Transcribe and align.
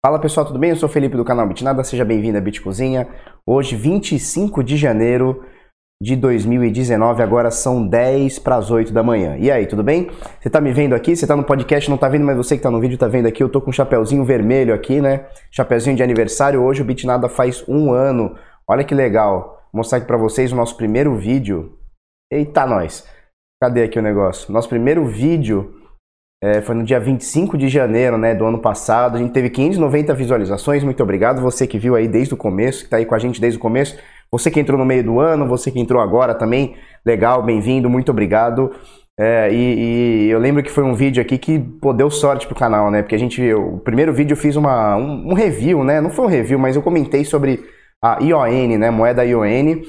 Fala 0.00 0.20
pessoal, 0.20 0.46
tudo 0.46 0.60
bem? 0.60 0.70
Eu 0.70 0.76
sou 0.76 0.88
o 0.88 0.92
Felipe 0.92 1.16
do 1.16 1.24
canal 1.24 1.44
Bitnada, 1.48 1.82
seja 1.82 2.04
bem-vindo 2.04 2.38
à 2.38 2.40
Bit 2.40 2.60
Cozinha. 2.60 3.08
Hoje, 3.44 3.74
25 3.74 4.62
de 4.62 4.76
janeiro 4.76 5.44
de 6.00 6.14
2019, 6.14 7.20
agora 7.20 7.50
são 7.50 7.84
10 7.84 8.38
para 8.38 8.54
as 8.54 8.70
8 8.70 8.92
da 8.92 9.02
manhã. 9.02 9.36
E 9.36 9.50
aí, 9.50 9.66
tudo 9.66 9.82
bem? 9.82 10.08
Você 10.40 10.48
tá 10.48 10.60
me 10.60 10.72
vendo 10.72 10.94
aqui? 10.94 11.16
Você 11.16 11.26
tá 11.26 11.34
no 11.34 11.42
podcast, 11.42 11.90
não 11.90 11.98
tá 11.98 12.08
vendo, 12.08 12.24
mas 12.24 12.36
você 12.36 12.56
que 12.56 12.62
tá 12.62 12.70
no 12.70 12.80
vídeo 12.80 12.96
tá 12.96 13.08
vendo 13.08 13.26
aqui. 13.26 13.42
Eu 13.42 13.48
tô 13.48 13.60
com 13.60 13.70
um 13.70 13.72
chapeuzinho 13.72 14.24
vermelho 14.24 14.72
aqui, 14.72 15.00
né? 15.00 15.26
Chapeuzinho 15.50 15.96
de 15.96 16.02
aniversário. 16.04 16.62
Hoje 16.62 16.80
o 16.80 16.84
Bitnada 16.84 17.28
faz 17.28 17.64
um 17.66 17.90
ano. 17.90 18.36
Olha 18.68 18.84
que 18.84 18.94
legal. 18.94 19.66
Vou 19.72 19.80
mostrar 19.80 19.98
aqui 19.98 20.06
para 20.06 20.16
vocês 20.16 20.52
o 20.52 20.56
nosso 20.56 20.76
primeiro 20.76 21.16
vídeo. 21.16 21.76
Eita, 22.32 22.64
nós! 22.64 23.04
Cadê 23.60 23.82
aqui 23.82 23.98
o 23.98 24.02
negócio? 24.02 24.52
Nosso 24.52 24.68
primeiro 24.68 25.04
vídeo 25.06 25.74
é, 26.40 26.60
foi 26.60 26.74
no 26.74 26.84
dia 26.84 27.00
25 27.00 27.58
de 27.58 27.68
janeiro 27.68 28.16
né, 28.16 28.34
do 28.34 28.44
ano 28.44 28.58
passado. 28.58 29.16
A 29.16 29.18
gente 29.18 29.32
teve 29.32 29.50
590 29.50 30.14
visualizações. 30.14 30.84
Muito 30.84 31.02
obrigado. 31.02 31.40
Você 31.42 31.66
que 31.66 31.78
viu 31.78 31.96
aí 31.96 32.06
desde 32.06 32.34
o 32.34 32.36
começo, 32.36 32.80
que 32.80 32.84
está 32.84 32.96
aí 32.98 33.04
com 33.04 33.14
a 33.14 33.18
gente 33.18 33.40
desde 33.40 33.58
o 33.58 33.60
começo. 33.60 33.98
Você 34.30 34.50
que 34.50 34.60
entrou 34.60 34.78
no 34.78 34.84
meio 34.84 35.02
do 35.02 35.18
ano, 35.18 35.48
você 35.48 35.70
que 35.70 35.80
entrou 35.80 36.00
agora 36.00 36.34
também. 36.34 36.76
Legal, 37.04 37.42
bem-vindo, 37.42 37.90
muito 37.90 38.10
obrigado. 38.10 38.70
É, 39.18 39.52
e, 39.52 40.26
e, 40.26 40.30
eu 40.30 40.38
lembro 40.38 40.62
que 40.62 40.70
foi 40.70 40.84
um 40.84 40.94
vídeo 40.94 41.20
aqui 41.20 41.38
que 41.38 41.58
pô, 41.58 41.92
deu 41.92 42.08
sorte 42.08 42.46
pro 42.46 42.54
canal, 42.54 42.88
né? 42.88 43.02
Porque 43.02 43.16
a 43.16 43.18
gente, 43.18 43.52
o 43.52 43.78
primeiro 43.78 44.12
vídeo 44.12 44.34
eu 44.34 44.36
fiz 44.36 44.54
uma, 44.54 44.96
um, 44.96 45.30
um 45.30 45.34
review, 45.34 45.82
né? 45.82 46.00
Não 46.00 46.10
foi 46.10 46.26
um 46.26 46.28
review, 46.28 46.58
mas 46.58 46.76
eu 46.76 46.82
comentei 46.82 47.24
sobre 47.24 47.64
a 48.00 48.22
ION, 48.22 48.78
né? 48.78 48.90
Moeda 48.90 49.24
ION. 49.24 49.82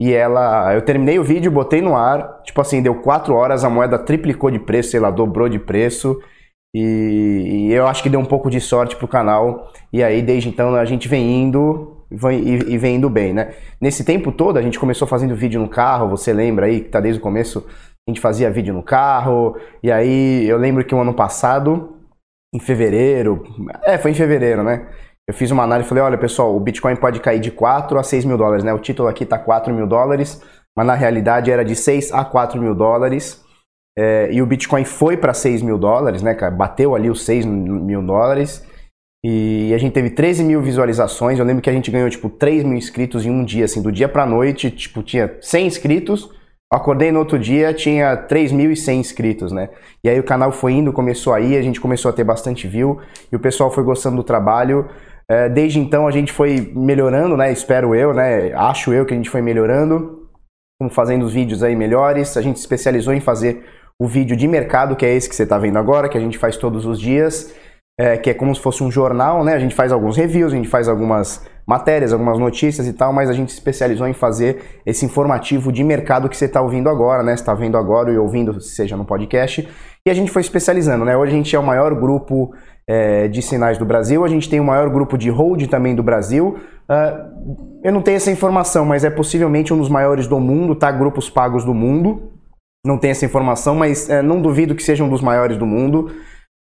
E 0.00 0.12
ela, 0.12 0.72
eu 0.74 0.82
terminei 0.82 1.18
o 1.18 1.24
vídeo, 1.24 1.50
botei 1.50 1.80
no 1.80 1.96
ar, 1.96 2.40
tipo 2.44 2.60
assim, 2.60 2.80
deu 2.80 2.94
4 2.96 3.34
horas, 3.34 3.64
a 3.64 3.70
moeda 3.70 3.98
triplicou 3.98 4.50
de 4.50 4.58
preço, 4.58 4.90
sei 4.90 5.00
lá, 5.00 5.10
dobrou 5.10 5.48
de 5.48 5.58
preço. 5.58 6.20
E, 6.74 7.68
e 7.68 7.72
eu 7.72 7.86
acho 7.86 8.02
que 8.02 8.08
deu 8.08 8.20
um 8.20 8.24
pouco 8.24 8.48
de 8.50 8.60
sorte 8.60 8.94
pro 8.94 9.08
canal. 9.08 9.72
E 9.92 10.02
aí, 10.02 10.22
desde 10.22 10.48
então, 10.48 10.74
a 10.74 10.84
gente 10.84 11.08
vem 11.08 11.42
indo 11.42 12.04
e, 12.10 12.74
e 12.74 12.78
vem 12.78 12.96
indo 12.96 13.10
bem, 13.10 13.32
né? 13.32 13.54
Nesse 13.80 14.04
tempo 14.04 14.30
todo, 14.30 14.56
a 14.56 14.62
gente 14.62 14.78
começou 14.78 15.08
fazendo 15.08 15.34
vídeo 15.34 15.60
no 15.60 15.68
carro, 15.68 16.08
você 16.08 16.32
lembra 16.32 16.66
aí, 16.66 16.80
que 16.80 16.90
tá 16.90 17.00
desde 17.00 17.18
o 17.20 17.22
começo, 17.22 17.66
a 18.08 18.10
gente 18.10 18.20
fazia 18.20 18.50
vídeo 18.50 18.72
no 18.72 18.82
carro. 18.84 19.56
E 19.82 19.90
aí, 19.90 20.46
eu 20.48 20.58
lembro 20.58 20.84
que 20.84 20.94
o 20.94 21.00
ano 21.00 21.14
passado, 21.14 21.96
em 22.54 22.60
fevereiro, 22.60 23.42
é, 23.84 23.98
foi 23.98 24.12
em 24.12 24.14
fevereiro, 24.14 24.62
né? 24.62 24.88
Eu 25.28 25.34
fiz 25.34 25.50
uma 25.50 25.62
análise 25.62 25.86
e 25.86 25.88
falei, 25.90 26.02
olha 26.02 26.16
pessoal, 26.16 26.56
o 26.56 26.60
Bitcoin 26.60 26.96
pode 26.96 27.20
cair 27.20 27.38
de 27.38 27.50
4 27.50 27.98
a 27.98 28.02
6 28.02 28.24
mil 28.24 28.38
dólares, 28.38 28.64
né? 28.64 28.72
O 28.72 28.78
título 28.78 29.08
aqui 29.08 29.24
está 29.24 29.38
4 29.38 29.74
mil 29.74 29.86
dólares, 29.86 30.42
mas 30.74 30.86
na 30.86 30.94
realidade 30.94 31.50
era 31.50 31.62
de 31.62 31.76
6 31.76 32.12
a 32.12 32.24
4 32.24 32.58
mil 32.58 32.74
dólares. 32.74 33.44
É, 33.98 34.32
e 34.32 34.40
o 34.40 34.46
Bitcoin 34.46 34.86
foi 34.86 35.18
para 35.18 35.34
6 35.34 35.60
mil 35.60 35.76
dólares, 35.76 36.22
né? 36.22 36.34
Bateu 36.50 36.94
ali 36.94 37.10
os 37.10 37.24
6 37.26 37.44
mil 37.44 38.02
dólares. 38.02 38.66
E 39.22 39.70
a 39.74 39.78
gente 39.78 39.92
teve 39.92 40.08
13 40.10 40.44
mil 40.44 40.62
visualizações. 40.62 41.38
Eu 41.38 41.44
lembro 41.44 41.62
que 41.62 41.68
a 41.68 41.74
gente 41.74 41.90
ganhou, 41.90 42.08
tipo, 42.08 42.30
3 42.30 42.64
mil 42.64 42.78
inscritos 42.78 43.26
em 43.26 43.30
um 43.30 43.44
dia, 43.44 43.66
assim, 43.66 43.82
do 43.82 43.92
dia 43.92 44.08
pra 44.08 44.24
noite, 44.24 44.70
tipo, 44.70 45.02
tinha 45.02 45.36
100 45.42 45.66
inscritos. 45.66 46.30
Acordei 46.70 47.10
no 47.10 47.18
outro 47.18 47.38
dia, 47.38 47.72
tinha 47.72 48.14
3.100 48.14 48.94
inscritos, 48.96 49.52
né? 49.52 49.70
E 50.04 50.08
aí 50.08 50.20
o 50.20 50.22
canal 50.22 50.52
foi 50.52 50.72
indo, 50.72 50.92
começou 50.92 51.32
aí, 51.32 51.56
a 51.56 51.62
gente 51.62 51.80
começou 51.80 52.10
a 52.10 52.12
ter 52.12 52.24
bastante 52.24 52.68
view 52.68 53.00
e 53.32 53.36
o 53.36 53.40
pessoal 53.40 53.70
foi 53.70 53.82
gostando 53.82 54.16
do 54.16 54.22
trabalho. 54.22 54.86
É, 55.30 55.48
desde 55.48 55.78
então 55.78 56.06
a 56.06 56.10
gente 56.10 56.32
foi 56.32 56.72
melhorando, 56.74 57.36
né? 57.36 57.52
Espero 57.52 57.94
eu, 57.94 58.14
né? 58.14 58.52
Acho 58.54 58.92
eu 58.94 59.04
que 59.04 59.12
a 59.12 59.16
gente 59.16 59.28
foi 59.28 59.42
melhorando, 59.42 60.26
fazendo 60.90 61.24
os 61.24 61.34
vídeos 61.34 61.62
aí 61.62 61.76
melhores. 61.76 62.36
A 62.36 62.42
gente 62.42 62.56
especializou 62.56 63.12
em 63.12 63.20
fazer 63.20 63.62
o 64.00 64.06
vídeo 64.06 64.36
de 64.36 64.48
mercado, 64.48 64.96
que 64.96 65.04
é 65.04 65.14
esse 65.14 65.28
que 65.28 65.36
você 65.36 65.42
está 65.42 65.58
vendo 65.58 65.78
agora, 65.78 66.08
que 66.08 66.16
a 66.16 66.20
gente 66.20 66.38
faz 66.38 66.56
todos 66.56 66.86
os 66.86 66.98
dias, 66.98 67.52
é, 67.98 68.16
que 68.16 68.30
é 68.30 68.34
como 68.34 68.54
se 68.54 68.60
fosse 68.60 68.82
um 68.82 68.90
jornal, 68.90 69.44
né? 69.44 69.54
A 69.54 69.58
gente 69.58 69.74
faz 69.74 69.92
alguns 69.92 70.16
reviews, 70.16 70.52
a 70.52 70.56
gente 70.56 70.68
faz 70.68 70.88
algumas 70.88 71.44
matérias, 71.66 72.14
algumas 72.14 72.38
notícias 72.38 72.86
e 72.86 72.94
tal, 72.94 73.12
mas 73.12 73.28
a 73.28 73.34
gente 73.34 73.50
especializou 73.50 74.08
em 74.08 74.14
fazer 74.14 74.80
esse 74.86 75.04
informativo 75.04 75.70
de 75.70 75.84
mercado 75.84 76.28
que 76.28 76.36
você 76.36 76.46
está 76.46 76.62
ouvindo 76.62 76.88
agora, 76.88 77.22
né? 77.22 77.34
Está 77.34 77.52
vendo 77.52 77.76
agora 77.76 78.10
e 78.10 78.16
ouvindo, 78.16 78.58
seja 78.62 78.96
no 78.96 79.04
podcast. 79.04 79.68
E 80.06 80.10
a 80.10 80.14
gente 80.14 80.30
foi 80.30 80.40
especializando, 80.40 81.04
né? 81.04 81.14
Hoje 81.14 81.32
a 81.32 81.36
gente 81.36 81.54
é 81.54 81.58
o 81.58 81.62
maior 81.62 81.94
grupo 81.94 82.54
é, 82.88 83.28
de 83.28 83.42
sinais 83.42 83.76
do 83.76 83.84
Brasil. 83.84 84.24
A 84.24 84.28
gente 84.28 84.48
tem 84.48 84.58
o 84.58 84.64
maior 84.64 84.88
grupo 84.88 85.18
de 85.18 85.28
hold 85.28 85.66
também 85.66 85.94
do 85.94 86.02
Brasil. 86.02 86.58
Uh, 86.88 87.78
eu 87.84 87.92
não 87.92 88.00
tenho 88.00 88.16
essa 88.16 88.30
informação, 88.30 88.86
mas 88.86 89.04
é 89.04 89.10
possivelmente 89.10 89.74
um 89.74 89.78
dos 89.78 89.90
maiores 89.90 90.26
do 90.26 90.40
mundo, 90.40 90.74
tá? 90.74 90.90
Grupos 90.90 91.28
pagos 91.28 91.64
do 91.64 91.74
mundo. 91.74 92.32
Não 92.84 92.96
tenho 92.96 93.10
essa 93.10 93.26
informação, 93.26 93.74
mas 93.74 94.08
é, 94.08 94.22
não 94.22 94.40
duvido 94.40 94.74
que 94.74 94.82
seja 94.82 95.04
um 95.04 95.08
dos 95.10 95.20
maiores 95.20 95.58
do 95.58 95.66
mundo. 95.66 96.10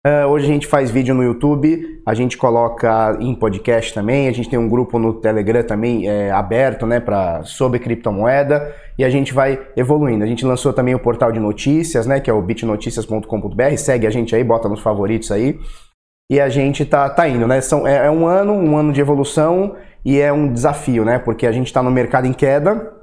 Uh, 0.05 0.27
hoje 0.27 0.45
a 0.45 0.47
gente 0.47 0.67
faz 0.67 0.91
vídeo 0.91 1.13
no 1.13 1.23
YouTube, 1.23 2.01
a 2.05 2.13
gente 2.13 2.37
coloca 2.37 3.17
em 3.19 3.33
podcast 3.33 3.93
também, 3.93 4.27
a 4.27 4.31
gente 4.31 4.49
tem 4.49 4.57
um 4.57 4.69
grupo 4.69 4.97
no 4.99 5.13
Telegram 5.13 5.63
também 5.63 6.07
é, 6.07 6.31
aberto, 6.31 6.85
né, 6.85 6.99
para 6.99 7.43
sobre 7.43 7.79
criptomoeda 7.79 8.73
e 8.97 9.03
a 9.03 9.09
gente 9.09 9.33
vai 9.33 9.59
evoluindo. 9.75 10.23
A 10.23 10.27
gente 10.27 10.45
lançou 10.45 10.71
também 10.71 10.95
o 10.95 10.99
portal 10.99 11.31
de 11.31 11.39
notícias, 11.39 12.05
né, 12.05 12.19
que 12.19 12.29
é 12.29 12.33
o 12.33 12.41
bitnoticias.com.br. 12.41 13.77
Segue 13.77 14.07
a 14.07 14.09
gente 14.09 14.35
aí, 14.35 14.43
bota 14.43 14.69
nos 14.69 14.79
favoritos 14.79 15.31
aí 15.31 15.59
e 16.29 16.39
a 16.39 16.49
gente 16.49 16.85
tá, 16.85 17.09
tá 17.09 17.27
indo, 17.27 17.47
né? 17.47 17.61
São, 17.61 17.87
é, 17.87 18.07
é, 18.07 18.11
um 18.11 18.25
ano, 18.27 18.53
um 18.53 18.77
ano 18.77 18.91
de 18.91 18.99
evolução 18.99 19.75
e 20.03 20.19
é 20.19 20.31
um 20.31 20.51
desafio, 20.51 21.05
né? 21.05 21.19
Porque 21.19 21.47
a 21.47 21.51
gente 21.51 21.67
está 21.67 21.81
no 21.81 21.89
mercado 21.89 22.27
em 22.27 22.33
queda 22.33 22.93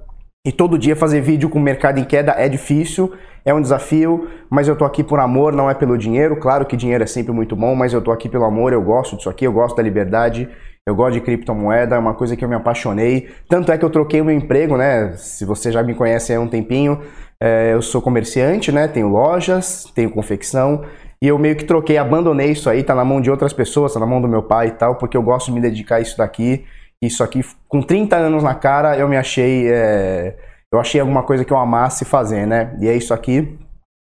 e 0.46 0.52
todo 0.52 0.78
dia 0.78 0.94
fazer 0.94 1.22
vídeo 1.22 1.48
com 1.48 1.58
o 1.58 1.62
mercado 1.62 1.98
em 1.98 2.04
queda 2.04 2.34
é 2.36 2.50
difícil, 2.50 3.14
é 3.46 3.54
um 3.54 3.62
desafio, 3.62 4.28
mas 4.50 4.68
eu 4.68 4.76
tô 4.76 4.84
aqui 4.84 5.02
por 5.02 5.18
amor, 5.18 5.54
não 5.54 5.70
é 5.70 5.74
pelo 5.74 5.96
dinheiro. 5.96 6.36
Claro 6.36 6.66
que 6.66 6.76
dinheiro 6.76 7.02
é 7.02 7.06
sempre 7.06 7.32
muito 7.32 7.56
bom, 7.56 7.74
mas 7.74 7.94
eu 7.94 8.02
tô 8.02 8.12
aqui 8.12 8.28
pelo 8.28 8.44
amor, 8.44 8.74
eu 8.74 8.82
gosto 8.82 9.16
disso 9.16 9.30
aqui, 9.30 9.46
eu 9.46 9.52
gosto 9.52 9.74
da 9.74 9.82
liberdade, 9.82 10.46
eu 10.86 10.94
gosto 10.94 11.14
de 11.14 11.22
criptomoeda, 11.22 11.96
é 11.96 11.98
uma 11.98 12.12
coisa 12.12 12.36
que 12.36 12.44
eu 12.44 12.48
me 12.48 12.54
apaixonei. 12.54 13.30
Tanto 13.48 13.72
é 13.72 13.78
que 13.78 13.84
eu 13.86 13.88
troquei 13.88 14.20
o 14.20 14.24
meu 14.24 14.34
emprego, 14.36 14.76
né? 14.76 15.14
Se 15.16 15.46
você 15.46 15.72
já 15.72 15.82
me 15.82 15.94
conhece 15.94 16.34
há 16.34 16.38
um 16.38 16.46
tempinho, 16.46 17.00
é, 17.41 17.72
eu 17.72 17.80
sou 17.80 18.02
comerciante, 18.02 18.70
né? 18.70 18.86
Tenho 18.86 19.08
lojas, 19.08 19.84
tenho 19.94 20.10
confecção. 20.10 20.84
E 21.20 21.28
eu 21.28 21.38
meio 21.38 21.56
que 21.56 21.64
troquei, 21.64 21.97
abandonei 21.97 22.50
isso 22.50 22.69
aí, 22.69 22.82
tá 22.82 22.94
na 22.94 23.04
mão 23.04 23.20
de 23.20 23.30
outras 23.30 23.52
pessoas, 23.52 23.94
tá 23.94 24.00
na 24.00 24.06
mão 24.06 24.20
do 24.20 24.28
meu 24.28 24.42
pai 24.42 24.69
e 24.69 24.72
tal, 24.72 24.97
porque 24.97 25.16
eu 25.16 25.22
gosto 25.22 25.47
de 25.47 25.52
me 25.52 25.60
dedicar 25.60 25.97
a 25.97 26.00
isso 26.00 26.19
daqui. 26.19 26.64
Isso 27.02 27.22
aqui, 27.22 27.44
com 27.69 27.82
30 27.82 28.16
anos 28.16 28.42
na 28.42 28.54
cara, 28.54 28.97
eu 28.97 29.08
me 29.08 29.16
achei. 29.16 29.69
É, 29.70 30.36
eu 30.72 30.80
achei 30.80 31.00
alguma 31.00 31.22
coisa 31.22 31.44
que 31.44 31.53
eu 31.53 31.58
amasse 31.58 32.04
fazer, 32.04 32.47
né? 32.47 32.76
E 32.80 32.88
é 32.88 32.97
isso 32.97 33.12
aqui. 33.12 33.58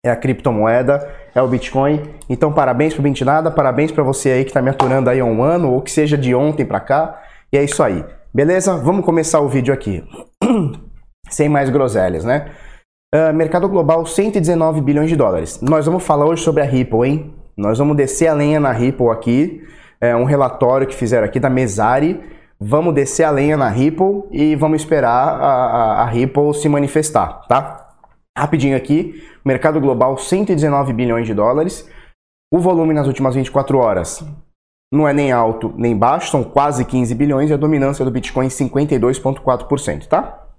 É 0.05 0.10
a 0.10 0.16
criptomoeda, 0.16 1.09
é 1.34 1.43
o 1.43 1.49
Bitcoin. 1.49 2.03
Então, 2.28 2.53
parabéns 2.53 2.94
pro 2.94 3.03
Bintinada, 3.03 3.50
parabéns 3.50 3.93
para 3.93 4.03
você 4.03 4.31
aí 4.31 4.44
que 4.44 4.53
tá 4.53 4.62
me 4.62 4.71
aturando 4.71 5.10
aí 5.10 5.21
há 5.21 5.25
um 5.25 5.43
ano, 5.43 5.71
ou 5.71 5.83
que 5.83 5.91
seja 5.91 6.16
de 6.16 6.34
ontem 6.34 6.65
para 6.65 6.81
cá. 6.81 7.22
E 7.53 7.59
é 7.59 7.62
isso 7.62 7.83
aí. 7.83 8.05
Beleza? 8.33 8.77
Vamos 8.77 9.05
começar 9.05 9.41
o 9.41 9.49
vídeo 9.49 9.75
aqui. 9.75 10.05
Sem 11.28 11.49
mais 11.49 11.69
groselhas, 11.69 12.25
né? 12.25 12.50
Uh, 13.12 13.34
mercado 13.34 13.69
global, 13.69 14.06
119 14.06 14.81
bilhões 14.81 15.09
de 15.09 15.16
dólares. 15.16 15.60
Nós 15.60 15.84
vamos 15.84 16.04
falar 16.04 16.26
hoje 16.26 16.44
sobre 16.44 16.62
a 16.62 16.65
Ripple, 16.65 17.09
hein? 17.09 17.34
Nós 17.56 17.76
vamos 17.76 17.97
descer 17.97 18.28
a 18.28 18.34
lenha 18.34 18.60
na 18.60 18.71
Ripple 18.71 19.09
aqui. 19.09 19.66
É 20.00 20.15
um 20.15 20.22
relatório 20.22 20.87
que 20.87 20.94
fizeram 20.94 21.25
aqui 21.25 21.41
da 21.41 21.50
Mesari. 21.50 22.21
Vamos 22.60 22.94
descer 22.94 23.25
a 23.25 23.31
lenha 23.32 23.56
na 23.56 23.69
Ripple 23.69 24.22
e 24.31 24.54
vamos 24.54 24.82
esperar 24.82 25.10
a, 25.10 25.48
a, 25.48 26.03
a 26.03 26.04
Ripple 26.06 26.54
se 26.54 26.69
manifestar, 26.69 27.48
tá? 27.48 27.97
Rapidinho 28.38 28.76
aqui, 28.76 29.21
mercado 29.44 29.81
global 29.81 30.16
119 30.16 30.92
bilhões 30.92 31.27
de 31.27 31.34
dólares. 31.34 31.91
O 32.53 32.60
volume 32.60 32.94
nas 32.94 33.09
últimas 33.09 33.34
24 33.34 33.77
horas 33.77 34.25
não 34.92 35.09
é 35.09 35.12
nem 35.12 35.32
alto 35.32 35.75
nem 35.77 35.97
baixo, 35.97 36.31
são 36.31 36.44
quase 36.44 36.84
15 36.84 37.12
bilhões 37.16 37.50
e 37.50 37.54
a 37.54 37.56
dominância 37.56 38.04
do 38.04 38.10
Bitcoin 38.12 38.47
52,4%, 38.47 40.06
tá? 40.06 40.50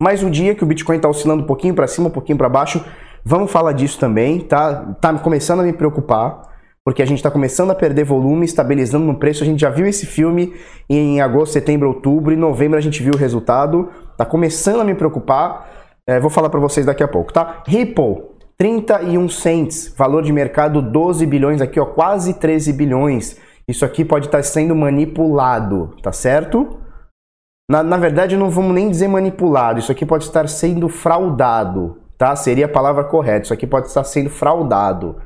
Mais 0.00 0.22
um 0.22 0.30
dia 0.30 0.54
que 0.54 0.62
o 0.62 0.66
Bitcoin 0.66 0.94
está 0.94 1.08
oscilando 1.08 1.42
um 1.42 1.46
pouquinho 1.46 1.74
para 1.74 1.88
cima, 1.88 2.06
um 2.06 2.12
pouquinho 2.12 2.38
para 2.38 2.48
baixo. 2.48 2.84
Vamos 3.24 3.50
falar 3.50 3.72
disso 3.72 3.98
também, 3.98 4.38
tá? 4.38 4.94
Tá 5.00 5.12
começando 5.18 5.58
a 5.58 5.64
me 5.64 5.72
preocupar, 5.72 6.40
porque 6.84 7.02
a 7.02 7.04
gente 7.04 7.18
está 7.18 7.32
começando 7.32 7.72
a 7.72 7.74
perder 7.74 8.04
volume, 8.04 8.44
estabilizando 8.44 9.04
no 9.04 9.18
preço. 9.18 9.42
A 9.42 9.46
gente 9.46 9.60
já 9.60 9.70
viu 9.70 9.88
esse 9.88 10.06
filme 10.06 10.54
em 10.88 11.20
agosto, 11.20 11.54
setembro, 11.54 11.88
outubro, 11.88 12.32
em 12.32 12.36
novembro 12.36 12.78
a 12.78 12.80
gente 12.80 13.02
viu 13.02 13.12
o 13.12 13.16
resultado. 13.16 13.88
Tá 14.16 14.24
começando 14.24 14.82
a 14.82 14.84
me 14.84 14.94
preocupar. 14.94 15.68
É, 16.06 16.20
vou 16.20 16.30
falar 16.30 16.48
para 16.48 16.60
vocês 16.60 16.86
daqui 16.86 17.02
a 17.02 17.08
pouco, 17.08 17.32
tá? 17.32 17.64
Ripple, 17.66 18.22
31 18.56 19.28
cents, 19.28 19.92
valor 19.98 20.22
de 20.22 20.32
mercado 20.32 20.80
12 20.80 21.26
bilhões 21.26 21.60
aqui, 21.60 21.80
ó, 21.80 21.84
quase 21.84 22.34
13 22.34 22.72
bilhões. 22.72 23.36
Isso 23.66 23.84
aqui 23.84 24.04
pode 24.04 24.26
estar 24.26 24.38
tá 24.38 24.44
sendo 24.44 24.76
manipulado, 24.76 25.96
tá 26.00 26.12
certo? 26.12 26.86
Na, 27.70 27.82
na 27.82 27.98
verdade, 27.98 28.34
não 28.34 28.48
vamos 28.48 28.74
nem 28.74 28.88
dizer 28.88 29.08
manipulado, 29.08 29.78
isso 29.78 29.92
aqui 29.92 30.06
pode 30.06 30.24
estar 30.24 30.48
sendo 30.48 30.88
fraudado, 30.88 31.98
tá? 32.16 32.34
Seria 32.34 32.64
a 32.64 32.68
palavra 32.68 33.04
correta, 33.04 33.44
isso 33.44 33.52
aqui 33.52 33.66
pode 33.66 33.88
estar 33.88 34.04
sendo 34.04 34.30
fraudado. 34.30 35.16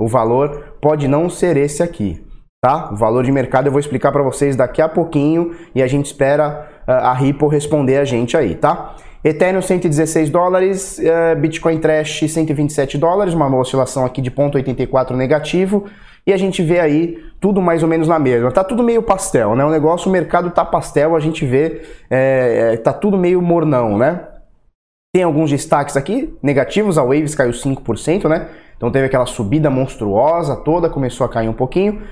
O 0.00 0.08
valor 0.08 0.74
pode 0.80 1.06
não 1.06 1.30
ser 1.30 1.56
esse 1.56 1.80
aqui, 1.80 2.20
tá? 2.60 2.90
O 2.92 2.96
valor 2.96 3.22
de 3.22 3.30
mercado 3.30 3.68
eu 3.68 3.70
vou 3.70 3.78
explicar 3.78 4.10
para 4.10 4.22
vocês 4.24 4.56
daqui 4.56 4.82
a 4.82 4.88
pouquinho 4.88 5.54
e 5.76 5.80
a 5.80 5.86
gente 5.86 6.06
espera 6.06 6.68
uh, 6.88 6.90
a 6.90 7.12
Ripple 7.12 7.48
responder 7.48 7.98
a 7.98 8.04
gente 8.04 8.36
aí, 8.36 8.56
tá? 8.56 8.96
Ethereum 9.22 9.62
116 9.62 10.28
dólares, 10.28 10.98
uh, 10.98 11.38
Bitcoin 11.38 11.78
Trash 11.78 12.24
127 12.28 12.98
dólares, 12.98 13.32
uma 13.32 13.56
oscilação 13.56 14.04
aqui 14.04 14.20
de 14.20 14.32
0,84 14.32 15.12
negativo. 15.14 15.84
E 16.26 16.32
a 16.32 16.36
gente 16.36 16.62
vê 16.62 16.78
aí 16.80 17.22
tudo 17.40 17.60
mais 17.60 17.82
ou 17.82 17.88
menos 17.88 18.06
na 18.06 18.18
mesma. 18.18 18.52
Tá 18.52 18.62
tudo 18.62 18.82
meio 18.82 19.02
pastel, 19.02 19.56
né? 19.56 19.64
O 19.64 19.70
negócio, 19.70 20.08
o 20.08 20.12
mercado 20.12 20.50
tá 20.50 20.64
pastel, 20.64 21.16
a 21.16 21.20
gente 21.20 21.44
vê, 21.44 21.82
é, 22.08 22.72
é 22.74 22.76
tá 22.76 22.92
tudo 22.92 23.16
meio 23.16 23.42
mornão, 23.42 23.98
né? 23.98 24.28
Tem 25.14 25.24
alguns 25.24 25.50
destaques 25.50 25.96
aqui 25.96 26.34
negativos, 26.42 26.96
a 26.96 27.02
Waves 27.02 27.34
caiu 27.34 27.50
5%, 27.50 28.28
né? 28.28 28.48
Então 28.76 28.90
teve 28.90 29.06
aquela 29.06 29.26
subida 29.26 29.68
monstruosa 29.68 30.56
toda, 30.56 30.88
começou 30.88 31.24
a 31.24 31.28
cair 31.28 31.48
um 31.48 31.52
pouquinho 31.52 32.02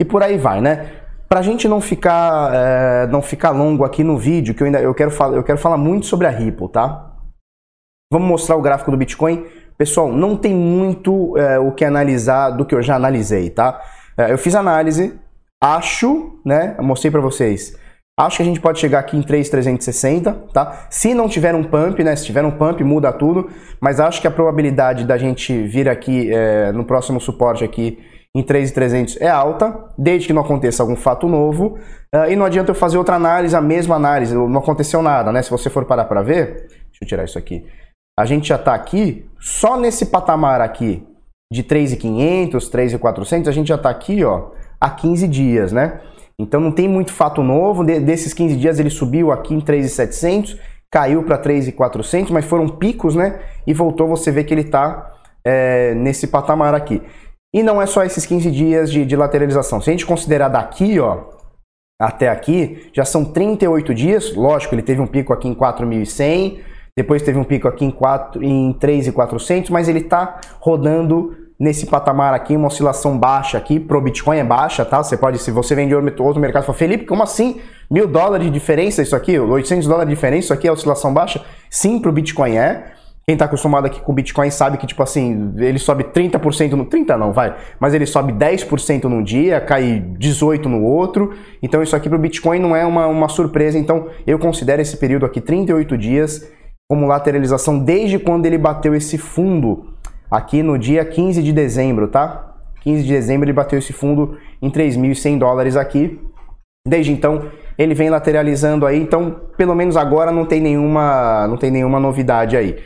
e 0.00 0.04
por 0.04 0.22
aí 0.22 0.36
vai, 0.36 0.60
né? 0.60 0.90
Pra 1.28 1.42
gente 1.42 1.66
não 1.66 1.80
ficar, 1.80 2.54
é, 2.54 3.06
não 3.08 3.20
ficar 3.20 3.50
longo 3.50 3.84
aqui 3.84 4.04
no 4.04 4.16
vídeo, 4.16 4.54
que 4.54 4.62
eu 4.62 4.66
ainda 4.66 4.80
eu 4.80 4.94
quero, 4.94 5.10
eu 5.34 5.42
quero 5.42 5.58
falar 5.58 5.76
muito 5.76 6.06
sobre 6.06 6.26
a 6.26 6.30
Ripple, 6.30 6.68
tá? 6.68 7.14
Vamos 8.12 8.28
mostrar 8.28 8.56
o 8.56 8.62
gráfico 8.62 8.90
do 8.90 8.96
Bitcoin. 8.96 9.44
Pessoal, 9.76 10.12
não 10.12 10.36
tem 10.36 10.54
muito 10.54 11.36
é, 11.36 11.58
o 11.58 11.72
que 11.72 11.84
analisar 11.84 12.50
do 12.50 12.64
que 12.64 12.74
eu 12.74 12.82
já 12.82 12.96
analisei, 12.96 13.50
tá? 13.50 13.80
É, 14.16 14.32
eu 14.32 14.38
fiz 14.38 14.54
análise, 14.54 15.18
acho, 15.62 16.38
né? 16.44 16.74
Eu 16.78 16.84
mostrei 16.84 17.10
para 17.10 17.20
vocês. 17.20 17.76
Acho 18.18 18.36
que 18.36 18.42
a 18.44 18.46
gente 18.46 18.60
pode 18.60 18.78
chegar 18.78 19.00
aqui 19.00 19.16
em 19.16 19.22
3,360, 19.22 20.32
tá? 20.52 20.86
Se 20.88 21.12
não 21.14 21.28
tiver 21.28 21.52
um 21.54 21.64
pump, 21.64 22.04
né? 22.04 22.14
Se 22.14 22.24
tiver 22.24 22.44
um 22.44 22.50
pump, 22.52 22.84
muda 22.84 23.12
tudo. 23.12 23.50
Mas 23.80 23.98
acho 23.98 24.20
que 24.20 24.28
a 24.28 24.30
probabilidade 24.30 25.04
da 25.04 25.18
gente 25.18 25.66
vir 25.66 25.88
aqui 25.88 26.32
é, 26.32 26.70
no 26.70 26.84
próximo 26.84 27.20
suporte 27.20 27.64
aqui 27.64 27.98
em 28.34 28.42
3,300 28.42 29.20
é 29.20 29.28
alta, 29.28 29.84
desde 29.96 30.26
que 30.26 30.32
não 30.32 30.42
aconteça 30.42 30.82
algum 30.82 30.96
fato 30.96 31.28
novo. 31.28 31.78
Uh, 32.14 32.30
e 32.30 32.36
não 32.36 32.44
adianta 32.44 32.72
eu 32.72 32.74
fazer 32.74 32.98
outra 32.98 33.14
análise, 33.14 33.54
a 33.54 33.60
mesma 33.60 33.94
análise, 33.94 34.34
não 34.34 34.58
aconteceu 34.58 35.00
nada, 35.02 35.30
né? 35.30 35.40
Se 35.40 35.50
você 35.50 35.70
for 35.70 35.84
parar 35.84 36.04
para 36.04 36.22
ver, 36.22 36.66
deixa 36.68 37.02
eu 37.02 37.08
tirar 37.08 37.24
isso 37.24 37.38
aqui. 37.38 37.64
A 38.18 38.24
gente 38.24 38.48
já 38.48 38.56
está 38.56 38.74
aqui, 38.74 39.28
só 39.44 39.78
nesse 39.78 40.06
patamar 40.06 40.62
aqui 40.62 41.06
de 41.52 41.62
3,500, 41.62 42.66
3,400, 42.70 43.46
a 43.46 43.52
gente 43.52 43.68
já 43.68 43.74
está 43.74 43.90
aqui, 43.90 44.24
ó, 44.24 44.52
há 44.80 44.88
15 44.88 45.28
dias, 45.28 45.70
né? 45.70 46.00
Então 46.38 46.58
não 46.58 46.72
tem 46.72 46.88
muito 46.88 47.12
fato 47.12 47.42
novo. 47.42 47.84
De, 47.84 48.00
desses 48.00 48.32
15 48.32 48.56
dias 48.56 48.78
ele 48.78 48.88
subiu 48.88 49.30
aqui 49.30 49.52
em 49.52 49.60
3,700, 49.60 50.58
caiu 50.90 51.22
para 51.24 51.36
3,400, 51.36 52.30
mas 52.30 52.46
foram 52.46 52.70
picos, 52.70 53.14
né? 53.14 53.38
E 53.66 53.74
voltou, 53.74 54.08
você 54.08 54.32
vê 54.32 54.42
que 54.44 54.54
ele 54.54 54.62
está 54.62 55.12
é, 55.44 55.94
nesse 55.94 56.26
patamar 56.26 56.74
aqui. 56.74 57.02
E 57.54 57.62
não 57.62 57.82
é 57.82 57.84
só 57.84 58.02
esses 58.02 58.24
15 58.24 58.50
dias 58.50 58.90
de, 58.90 59.04
de 59.04 59.14
lateralização. 59.14 59.78
Se 59.78 59.90
a 59.90 59.92
gente 59.92 60.06
considerar 60.06 60.48
daqui, 60.48 60.98
ó, 60.98 61.24
até 62.00 62.30
aqui, 62.30 62.90
já 62.94 63.04
são 63.04 63.26
38 63.26 63.94
dias. 63.94 64.34
Lógico, 64.34 64.74
ele 64.74 64.82
teve 64.82 65.02
um 65.02 65.06
pico 65.06 65.34
aqui 65.34 65.48
em 65.48 65.54
4.100, 65.54 66.60
depois 66.96 67.22
teve 67.22 67.38
um 67.38 67.44
pico 67.44 67.66
aqui 67.66 67.84
em, 67.84 67.90
4, 67.90 68.42
em 68.42 68.72
3.400, 68.74 69.68
mas 69.70 69.88
ele 69.88 69.98
está 69.98 70.40
rodando 70.60 71.36
nesse 71.58 71.86
patamar 71.86 72.34
aqui, 72.34 72.56
uma 72.56 72.68
oscilação 72.68 73.18
baixa 73.18 73.58
aqui, 73.58 73.80
pro 73.80 74.00
Bitcoin 74.00 74.38
é 74.38 74.44
baixa, 74.44 74.84
tá? 74.84 75.02
Você 75.02 75.16
pode, 75.16 75.38
se 75.38 75.50
você 75.50 75.74
vende 75.74 75.94
outro 75.94 76.40
mercado, 76.40 76.64
fala, 76.64 76.78
Felipe, 76.78 77.04
como 77.04 77.22
assim? 77.22 77.60
Mil 77.90 78.06
dólares 78.06 78.46
de 78.46 78.52
diferença 78.52 79.02
isso 79.02 79.16
aqui? 79.16 79.38
800 79.38 79.86
dólares 79.88 80.08
de 80.08 80.14
diferença, 80.14 80.44
isso 80.44 80.52
aqui 80.52 80.68
é 80.68 80.72
oscilação 80.72 81.12
baixa? 81.12 81.44
Sim, 81.68 81.98
pro 81.98 82.12
Bitcoin 82.12 82.56
é. 82.56 82.92
Quem 83.26 83.36
tá 83.36 83.46
acostumado 83.46 83.86
aqui 83.86 84.00
com 84.00 84.12
Bitcoin 84.12 84.50
sabe 84.50 84.76
que, 84.76 84.86
tipo 84.86 85.02
assim, 85.02 85.54
ele 85.56 85.78
sobe 85.78 86.04
30% 86.04 86.72
no... 86.72 86.84
30 86.84 87.16
não, 87.16 87.32
vai. 87.32 87.56
Mas 87.80 87.94
ele 87.94 88.04
sobe 88.04 88.34
10% 88.34 89.04
num 89.04 89.22
dia, 89.22 89.60
cai 89.60 90.04
18% 90.18 90.66
no 90.66 90.82
outro. 90.82 91.32
Então 91.62 91.82
isso 91.82 91.96
aqui 91.96 92.08
pro 92.08 92.18
Bitcoin 92.18 92.58
não 92.58 92.76
é 92.76 92.84
uma, 92.84 93.06
uma 93.06 93.28
surpresa. 93.28 93.78
Então 93.78 94.08
eu 94.26 94.38
considero 94.38 94.82
esse 94.82 94.98
período 94.98 95.24
aqui, 95.24 95.40
38 95.40 95.96
dias, 95.96 96.46
como 96.90 97.06
lateralização 97.06 97.78
desde 97.78 98.18
quando 98.18 98.46
ele 98.46 98.58
bateu 98.58 98.94
esse 98.94 99.16
fundo 99.18 99.94
aqui 100.30 100.62
no 100.62 100.78
dia 100.78 101.04
15 101.04 101.42
de 101.42 101.52
dezembro, 101.52 102.08
tá? 102.08 102.56
15 102.82 103.02
de 103.02 103.08
dezembro 103.08 103.46
ele 103.46 103.52
bateu 103.52 103.78
esse 103.78 103.92
fundo 103.92 104.38
em 104.60 104.70
3.100 104.70 105.38
dólares 105.38 105.76
aqui. 105.76 106.20
Desde 106.86 107.12
então 107.12 107.50
ele 107.78 107.94
vem 107.94 108.10
lateralizando 108.10 108.86
aí, 108.86 109.00
então 109.00 109.40
pelo 109.56 109.74
menos 109.74 109.96
agora 109.96 110.30
não 110.30 110.44
tem 110.44 110.60
nenhuma, 110.60 111.46
não 111.48 111.56
tem 111.56 111.70
nenhuma 111.70 111.98
novidade 111.98 112.56
aí. 112.56 112.78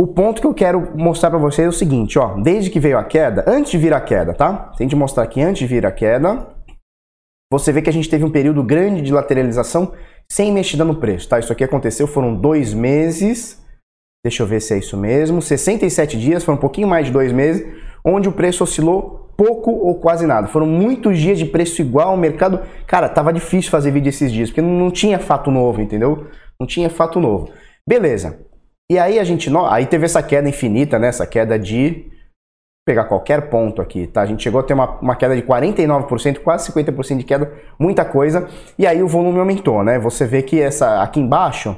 O 0.00 0.06
ponto 0.06 0.40
que 0.40 0.46
eu 0.46 0.54
quero 0.54 0.96
mostrar 0.96 1.30
para 1.30 1.40
vocês 1.40 1.66
é 1.66 1.68
o 1.68 1.72
seguinte, 1.72 2.18
ó, 2.18 2.36
desde 2.36 2.70
que 2.70 2.78
veio 2.78 2.98
a 2.98 3.02
queda, 3.02 3.44
antes 3.48 3.72
de 3.72 3.78
vir 3.78 3.92
a 3.92 4.00
queda, 4.00 4.32
tá? 4.32 4.72
Tem 4.76 4.86
de 4.86 4.94
mostrar 4.94 5.24
aqui 5.24 5.40
antes 5.42 5.58
de 5.58 5.66
vir 5.66 5.84
a 5.84 5.90
queda, 5.90 6.46
você 7.50 7.72
vê 7.72 7.80
que 7.82 7.88
a 7.88 7.92
gente 7.92 8.08
teve 8.08 8.24
um 8.24 8.30
período 8.30 8.62
grande 8.62 9.00
de 9.00 9.12
lateralização 9.12 9.92
sem 10.30 10.52
mexida 10.52 10.84
no 10.84 10.96
preço, 10.96 11.28
tá? 11.28 11.38
Isso 11.38 11.52
aqui 11.52 11.64
aconteceu, 11.64 12.06
foram 12.06 12.34
dois 12.34 12.74
meses, 12.74 13.62
deixa 14.24 14.42
eu 14.42 14.46
ver 14.46 14.60
se 14.60 14.74
é 14.74 14.78
isso 14.78 14.96
mesmo, 14.96 15.40
67 15.40 16.18
dias, 16.18 16.44
foram 16.44 16.58
um 16.58 16.60
pouquinho 16.60 16.88
mais 16.88 17.06
de 17.06 17.12
dois 17.12 17.32
meses, 17.32 17.66
onde 18.04 18.28
o 18.28 18.32
preço 18.32 18.62
oscilou 18.62 19.28
pouco 19.38 19.70
ou 19.70 19.94
quase 19.94 20.26
nada. 20.26 20.48
Foram 20.48 20.66
muitos 20.66 21.16
dias 21.16 21.38
de 21.38 21.46
preço 21.46 21.80
igual 21.80 22.08
ao 22.08 22.16
mercado. 22.16 22.60
Cara, 22.88 23.08
tava 23.08 23.32
difícil 23.32 23.70
fazer 23.70 23.92
vídeo 23.92 24.08
esses 24.08 24.32
dias, 24.32 24.50
porque 24.50 24.60
não 24.60 24.90
tinha 24.90 25.18
fato 25.18 25.48
novo, 25.48 25.80
entendeu? 25.80 26.26
Não 26.58 26.66
tinha 26.66 26.90
fato 26.90 27.20
novo. 27.20 27.50
Beleza. 27.88 28.40
E 28.90 28.98
aí 28.98 29.18
a 29.18 29.24
gente, 29.24 29.48
aí 29.68 29.86
teve 29.86 30.06
essa 30.06 30.22
queda 30.22 30.48
infinita, 30.48 30.98
né? 30.98 31.08
Essa 31.08 31.26
queda 31.26 31.56
de 31.56 32.10
pegar 32.88 33.04
qualquer 33.04 33.50
ponto 33.50 33.82
aqui, 33.82 34.06
tá? 34.06 34.22
A 34.22 34.26
gente 34.26 34.42
chegou 34.42 34.58
a 34.58 34.62
ter 34.62 34.72
uma, 34.72 34.98
uma 34.98 35.14
queda 35.14 35.36
de 35.36 35.42
49%, 35.42 36.38
quase 36.38 36.72
50% 36.72 37.18
de 37.18 37.24
queda, 37.24 37.52
muita 37.78 38.02
coisa. 38.02 38.48
E 38.78 38.86
aí 38.86 39.02
o 39.02 39.06
volume 39.06 39.38
aumentou, 39.38 39.84
né? 39.84 39.98
Você 39.98 40.24
vê 40.24 40.40
que 40.40 40.58
essa 40.58 41.02
aqui 41.02 41.20
embaixo 41.20 41.76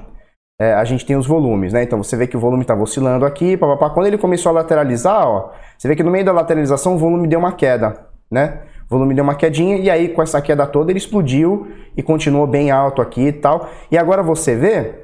é, 0.61 0.73
a 0.73 0.85
gente 0.85 1.05
tem 1.05 1.17
os 1.17 1.27
volumes, 1.27 1.73
né? 1.73 1.83
Então 1.83 2.01
você 2.01 2.17
vê 2.17 2.29
que 2.29 2.37
o 2.37 2.41
volume 2.41 2.63
estava 2.63 2.81
oscilando 2.81 3.27
aqui, 3.27 3.57
papapá. 3.57 3.91
Quando 3.91 4.07
ele 4.07 4.19
começou 4.19 4.51
a 4.51 4.53
lateralizar, 4.53 5.27
ó, 5.27 5.51
você 5.77 5.89
vê 5.89 5.97
que 5.97 6.05
no 6.05 6.13
meio 6.13 6.25
da 6.25 6.31
lateralização 6.31 6.95
o 6.95 6.99
volume 6.99 7.27
deu 7.27 7.41
uma 7.41 7.51
queda, 7.51 8.07
né? 8.31 8.61
O 8.89 8.91
volume 8.95 9.13
deu 9.13 9.25
uma 9.25 9.35
quedinha 9.35 9.79
e 9.79 9.91
aí 9.91 10.11
com 10.11 10.23
essa 10.23 10.41
queda 10.41 10.65
toda 10.65 10.93
ele 10.93 10.99
explodiu 10.99 11.67
e 11.97 12.05
continuou 12.05 12.47
bem 12.47 12.71
alto 12.71 13.03
aqui 13.03 13.23
e 13.23 13.33
tal. 13.33 13.69
E 13.91 13.99
agora 13.99 14.23
você 14.23 14.55
vê 14.55 14.95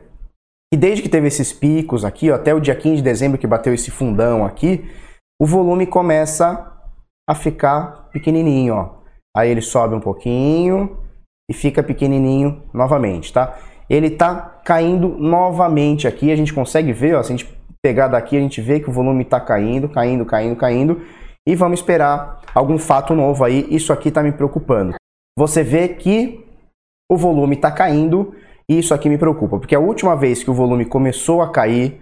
e 0.73 0.77
desde 0.77 1.03
que 1.03 1.09
teve 1.09 1.27
esses 1.27 1.53
picos 1.53 2.05
aqui, 2.05 2.31
ó, 2.31 2.37
até 2.37 2.55
o 2.55 2.61
dia 2.61 2.77
15 2.77 2.97
de 2.97 3.03
dezembro 3.03 3.39
que 3.39 3.47
bateu 3.47 3.75
esse 3.75 3.91
fundão 3.91 4.45
aqui, 4.45 4.85
o 5.41 5.47
volume 5.47 5.87
começa 5.87 6.73
a 7.29 7.35
ficar 7.35 8.09
pequenininho, 8.11 8.75
ó. 8.75 8.97
Aí 9.37 9.51
ele 9.51 9.61
sobe 9.61 9.95
um 9.95 10.01
pouquinho 10.01 10.99
e 11.51 11.55
fica 11.55 11.83
pequenininho 11.83 12.63
novamente, 12.73 13.33
tá? 13.33 13.59
Ele 13.89 14.11
tá 14.11 14.61
caindo 14.65 15.09
novamente 15.09 16.09
aqui, 16.09 16.33
a 16.33 16.37
gente 16.37 16.55
consegue 16.55 16.93
ver, 16.93 17.15
ó, 17.15 17.23
se 17.23 17.33
a 17.33 17.37
gente 17.37 17.57
pegar 17.83 18.09
daqui, 18.09 18.37
a 18.37 18.41
gente 18.41 18.61
vê 18.61 18.81
que 18.81 18.89
o 18.89 18.93
volume 18.93 19.25
tá 19.25 19.39
caindo, 19.39 19.89
caindo, 19.89 20.25
caindo, 20.25 20.57
caindo, 20.57 21.03
e 21.47 21.55
vamos 21.55 21.79
esperar 21.79 22.41
algum 22.55 22.79
fato 22.79 23.15
novo 23.15 23.45
aí, 23.45 23.67
isso 23.71 23.93
aqui 23.93 24.11
tá 24.11 24.23
me 24.23 24.33
preocupando. 24.33 24.95
Você 25.39 25.63
vê 25.63 25.89
que 25.89 26.45
o 27.09 27.17
volume 27.17 27.57
tá 27.57 27.71
caindo, 27.71 28.35
e 28.69 28.79
isso 28.79 28.93
aqui 28.93 29.09
me 29.09 29.19
preocupa, 29.19 29.59
porque 29.59 29.75
a 29.77 29.81
última 29.81 30.17
vez 30.17 30.43
que 30.43 30.51
o 30.51 30.55
volume 30.55 30.85
começou 30.85 31.41
a 31.41 31.53
cair, 31.53 32.01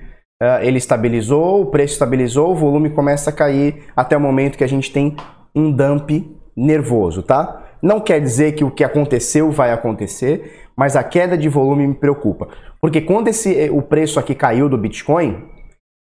ele 0.63 0.79
estabilizou, 0.79 1.63
o 1.63 1.67
preço 1.67 1.95
estabilizou, 1.95 2.53
o 2.53 2.55
volume 2.55 2.91
começa 2.91 3.31
a 3.31 3.33
cair 3.33 3.85
até 3.97 4.17
o 4.17 4.21
momento 4.21 4.59
que 4.59 4.65
a 4.65 4.69
gente 4.69 4.93
tem 4.93 5.17
um 5.55 5.71
dump 5.71 6.11
nervoso, 6.57 7.23
tá? 7.23 7.63
Não 7.83 8.01
quer 8.01 8.21
dizer 8.21 8.53
que 8.53 8.65
o 8.65 8.71
que 8.71 8.83
aconteceu 8.83 9.51
vai 9.51 9.71
acontecer, 9.71 10.69
mas 10.77 10.97
a 10.97 11.05
queda 11.05 11.37
de 11.37 11.49
volume 11.49 11.87
me 11.87 11.95
preocupa. 11.95 12.49
Porque 12.81 13.01
quando 13.01 13.29
esse, 13.29 13.59
eh, 13.59 13.71
o 13.71 13.83
preço 13.83 14.19
aqui 14.19 14.35
caiu 14.35 14.69
do 14.69 14.79
Bitcoin, 14.79 15.45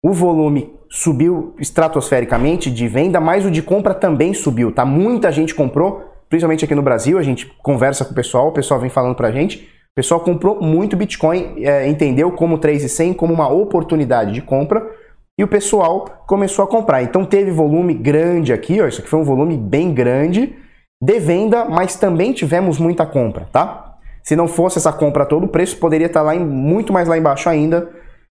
o 0.04 0.14
volume 0.14 0.74
subiu 0.90 1.54
estratosfericamente 1.60 2.72
de 2.72 2.88
venda, 2.88 3.20
mas 3.20 3.46
o 3.46 3.52
de 3.52 3.62
compra 3.62 3.94
também 3.94 4.34
subiu, 4.34 4.72
tá? 4.72 4.86
Muita 4.86 5.32
gente 5.32 5.54
comprou, 5.54 6.06
principalmente 6.30 6.64
aqui 6.64 6.74
no 6.74 6.82
Brasil, 6.82 7.18
a 7.18 7.24
gente 7.24 7.46
conversa 7.62 8.06
com 8.06 8.12
o 8.12 8.16
pessoal, 8.16 8.48
o 8.48 8.54
pessoal 8.54 8.80
vem 8.80 8.90
falando 8.90 9.16
pra 9.16 9.32
gente 9.32 9.68
o 9.98 10.00
pessoal 10.00 10.20
comprou 10.20 10.62
muito 10.62 10.96
Bitcoin, 10.96 11.56
é, 11.66 11.88
entendeu 11.88 12.32
como 12.32 12.60
3,100 12.60 13.16
como 13.16 13.34
uma 13.34 13.50
oportunidade 13.50 14.32
de 14.32 14.44
compra 14.44 14.88
e 15.36 15.44
o 15.44 15.48
pessoal 15.48 16.24
começou 16.28 16.64
a 16.64 16.68
comprar. 16.68 17.02
Então 17.02 17.26
teve 17.26 17.50
volume 17.50 17.96
grande 17.96 18.54
aqui, 18.54 18.80
ó, 18.80 18.88
isso 18.88 19.02
aqui 19.02 19.10
foi 19.10 19.20
um 19.20 19.24
volume 19.24 19.58
bem 19.58 19.92
grande 19.92 20.56
de 21.02 21.20
venda, 21.20 21.66
mas 21.66 21.96
também 21.96 22.32
tivemos 22.32 22.78
muita 22.78 23.08
compra, 23.08 23.50
tá? 23.52 23.98
Se 24.24 24.36
não 24.36 24.48
fosse 24.48 24.78
essa 24.78 24.94
compra 24.94 25.26
toda, 25.26 25.48
o 25.48 25.50
preço 25.50 25.78
poderia 25.78 26.06
estar 26.06 26.22
lá 26.22 26.36
em, 26.36 26.46
muito 26.46 26.94
mais 26.94 27.08
lá 27.08 27.18
embaixo 27.18 27.50
ainda. 27.50 27.90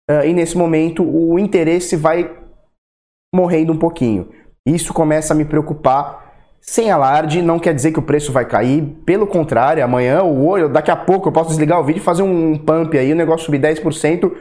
Uh, 0.08 0.24
e 0.24 0.32
nesse 0.32 0.56
momento 0.56 1.02
o 1.02 1.36
interesse 1.36 1.96
vai 1.96 2.30
morrendo 3.34 3.72
um 3.72 3.78
pouquinho. 3.78 4.28
Isso 4.64 4.94
começa 4.94 5.34
a 5.34 5.36
me 5.36 5.44
preocupar 5.44 6.25
sem 6.60 6.90
alarde, 6.90 7.42
não 7.42 7.58
quer 7.58 7.74
dizer 7.74 7.92
que 7.92 7.98
o 7.98 8.02
preço 8.02 8.32
vai 8.32 8.44
cair, 8.44 8.82
pelo 9.04 9.26
contrário, 9.26 9.84
amanhã 9.84 10.22
ou 10.22 10.48
hoje, 10.48 10.68
daqui 10.68 10.90
a 10.90 10.96
pouco 10.96 11.28
eu 11.28 11.32
posso 11.32 11.50
desligar 11.50 11.80
o 11.80 11.84
vídeo 11.84 12.00
e 12.00 12.02
fazer 12.02 12.22
um 12.22 12.58
pump 12.58 12.98
aí, 12.98 13.12
o 13.12 13.16
negócio 13.16 13.46
subir 13.46 13.60
10%, 13.60 14.32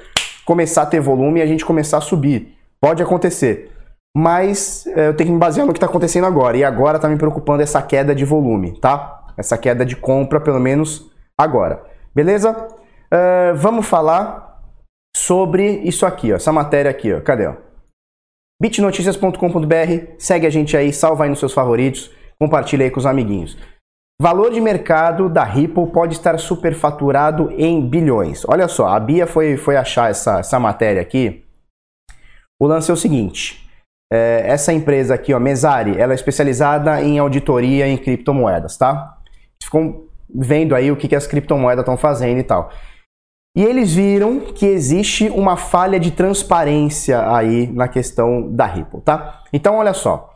começar 0.46 0.84
a 0.84 0.86
ter 0.86 1.00
volume 1.00 1.40
e 1.40 1.44
a 1.44 1.46
gente 1.46 1.64
começar 1.64 1.98
a 1.98 2.02
subir. 2.02 2.56
Pode 2.82 3.02
acontecer. 3.02 3.72
Mas 4.16 4.88
é, 4.88 5.10
eu 5.10 5.14
tenho 5.14 5.28
que 5.28 5.34
me 5.34 5.40
basear 5.40 5.68
no 5.68 5.74
que 5.74 5.78
está 5.78 5.88
acontecendo 5.88 6.26
agora. 6.26 6.56
E 6.56 6.64
agora 6.64 6.96
está 6.96 7.10
me 7.10 7.18
preocupando 7.18 7.62
essa 7.62 7.82
queda 7.82 8.16
de 8.16 8.24
volume, 8.24 8.80
tá? 8.80 9.26
Essa 9.36 9.58
queda 9.58 9.86
de 9.86 9.96
compra, 9.96 10.40
pelo 10.40 10.60
menos 10.60 11.12
agora. 11.38 11.84
Beleza? 12.14 12.52
Uh, 12.52 13.56
vamos 13.56 13.86
falar 13.86 14.62
sobre 15.16 15.82
isso 15.84 16.06
aqui, 16.06 16.32
ó, 16.32 16.38
essa 16.38 16.52
matéria 16.52 16.90
aqui. 16.90 17.14
Ó. 17.14 17.20
Cadê? 17.20 17.48
Ó? 17.48 17.65
bitnoticias.com.br, 18.62 20.16
segue 20.18 20.48
a 20.48 20.50
gente 20.50 20.76
aí, 20.76 20.94
salva 20.94 21.24
aí 21.24 21.30
nos 21.30 21.40
seus 21.40 21.54
favoritos, 21.54 22.12
compartilha 22.40 22.86
aí 22.86 22.92
com 22.92 23.00
os 23.00 23.06
amiguinhos. 23.06 23.58
Valor 24.22 24.52
de 24.52 24.62
mercado 24.62 25.28
da 25.28 25.44
Ripple 25.44 25.92
pode 25.92 26.14
estar 26.14 26.40
superfaturado 26.40 27.52
em 27.52 27.86
bilhões. 27.86 28.46
Olha 28.48 28.68
só, 28.68 28.88
a 28.88 29.00
Bia 29.00 29.28
foi, 29.28 29.58
foi 29.58 29.76
achar 29.76 30.10
essa, 30.10 30.40
essa 30.40 30.58
matéria 30.58 31.02
aqui. 31.02 31.44
O 32.58 32.66
lance 32.66 32.90
é 32.90 32.94
o 32.94 32.98
seguinte: 32.98 33.70
é, 34.12 34.44
essa 34.46 34.72
empresa 34.72 35.16
aqui, 35.16 35.34
ó, 35.34 35.40
Mesari, 35.40 36.00
ela 36.00 36.14
é 36.14 36.16
especializada 36.16 37.02
em 37.02 37.20
auditoria 37.20 37.88
em 37.88 37.98
criptomoedas, 37.98 38.78
tá? 38.78 39.18
Ficam 39.62 40.06
vendo 40.34 40.74
aí 40.74 40.92
o 40.92 40.96
que, 40.96 41.10
que 41.10 41.16
as 41.16 41.28
criptomoedas 41.28 41.84
estão 41.84 41.98
fazendo 41.98 42.40
e 42.40 42.44
tal. 42.44 42.72
E 43.56 43.64
eles 43.64 43.94
viram 43.94 44.42
que 44.42 44.66
existe 44.66 45.30
uma 45.30 45.56
falha 45.56 45.98
de 45.98 46.12
transparência 46.12 47.34
aí 47.34 47.68
na 47.68 47.88
questão 47.88 48.52
da 48.52 48.66
Ripple, 48.66 49.00
tá? 49.00 49.44
Então, 49.54 49.78
olha 49.78 49.94
só. 49.94 50.30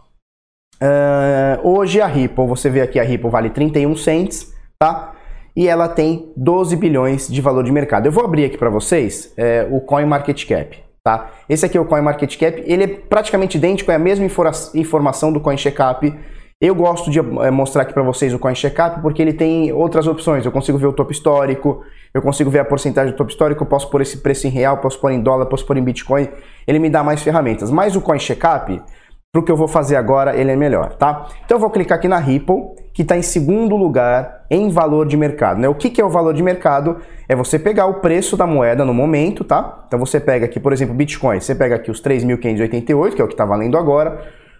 Uh, 0.82 1.68
hoje 1.68 2.00
a 2.00 2.08
Ripple, 2.08 2.48
você 2.48 2.70
vê 2.70 2.80
aqui 2.80 2.98
a 2.98 3.04
Ripple 3.04 3.30
vale 3.30 3.50
31 3.50 3.94
cents, 3.98 4.54
tá? 4.80 5.14
E 5.54 5.68
ela 5.68 5.90
tem 5.90 6.32
12 6.38 6.78
bilhões 6.78 7.28
de 7.28 7.42
valor 7.42 7.66
de 7.66 7.72
mercado. 7.74 8.06
Eu 8.06 8.12
vou 8.14 8.24
abrir 8.24 8.46
aqui 8.46 8.58
para 8.58 8.70
vocês 8.70 9.34
é, 9.36 9.68
o 9.70 9.82
CoinMarketCap, 9.82 10.82
tá? 11.04 11.32
Esse 11.50 11.66
aqui 11.66 11.78
é 11.78 11.82
o 11.82 11.86
CoinMarketCap, 11.86 12.64
ele 12.66 12.84
é 12.86 12.88
praticamente 12.88 13.58
idêntico, 13.58 13.92
é 13.92 13.96
a 13.96 14.00
mesma 14.00 14.26
informação 14.74 15.34
do 15.34 15.42
CoinCheckup 15.42 16.18
eu 16.62 16.75
gosto 16.75 17.10
de 17.10 17.20
eh, 17.20 17.51
mostrar 17.51 17.84
aqui 17.84 17.94
para 17.94 18.04
vocês 18.04 18.34
o 18.34 18.39
Coin 18.39 18.54
Checkup 18.54 19.01
porque 19.01 19.22
ele 19.22 19.32
tem 19.32 19.72
outras 19.72 20.08
opções. 20.08 20.46
Eu 20.46 20.51
consigo 20.51 20.78
ver 20.78 20.88
o 20.88 20.94
topo 20.94 21.12
histórico, 21.12 21.84
eu 22.13 22.22
consigo 22.22 22.50
ver 22.50 22.60
a 22.60 22.66
porcentagem 22.66 23.13
do 23.13 23.18
topo 23.18 23.32
histórico, 23.32 23.63
eu 23.63 23.68
posso 23.68 23.89
pôr 23.89 24.01
esse 24.01 24.18
preço 24.18 24.46
em 24.46 24.50
real, 24.50 24.78
posso 24.78 25.00
pôr 25.00 25.12
em 25.12 25.22
dólar, 25.22 25.46
posso 25.46 25.66
pôr 25.66 25.78
em 25.78 25.84
Bitcoin. 25.84 26.28
Ele 26.68 26.80
me 26.80 26.89
dá 26.89 27.01
mais 27.01 27.22
ferramentas. 27.22 27.72
Mas 27.72 27.96
o 27.96 28.01
Coin 28.01 28.20
Checkup, 28.20 28.82
para 29.32 29.42
o 29.42 29.44
que 29.44 29.51
eu 29.51 29.56
vou 29.56 29.70
fazer 29.70 29.96
agora, 29.96 30.36
ele 30.36 30.51
é 30.51 30.56
melhor, 30.56 30.96
tá? 30.96 31.28
Então 31.46 31.56
eu 31.56 31.62
vou 31.62 31.70
clicar 31.70 31.98
aqui 31.98 32.10
na 32.10 32.18
Ripple, 32.18 32.58
que 32.94 33.04
está 33.04 33.16
em 33.16 33.22
segundo 33.22 33.78
lugar 33.78 34.46
em 34.50 34.70
valor 34.70 35.08
de 35.08 35.16
mercado. 35.16 35.62
Né? 35.62 35.70
O 35.70 35.75
que, 35.75 35.89
que 35.89 36.01
é 36.01 36.06
o 36.06 36.10
valor 36.10 36.34
de 36.34 36.44
mercado? 36.44 36.98
É 37.30 37.36
você 37.36 37.58
pegar 37.58 37.86
o 37.86 38.01
preço 38.01 38.36
da 38.36 38.46
moeda 38.46 38.84
no 38.84 38.94
momento, 38.94 39.46
tá? 39.46 39.86
Então 39.88 39.98
você 39.98 40.20
pega 40.20 40.46
aqui, 40.46 40.60
por 40.60 40.74
exemplo, 40.74 40.94
Bitcoin, 40.94 41.39
você 41.39 41.56
pega 41.56 41.75
aqui 41.75 41.89
os 41.89 42.01
3.588, 42.01 43.16
que 43.16 43.22
é 43.22 43.24
o 43.24 43.28
que 43.28 43.34
está 43.34 43.46
valendo 43.46 43.78
agora, 43.78 44.20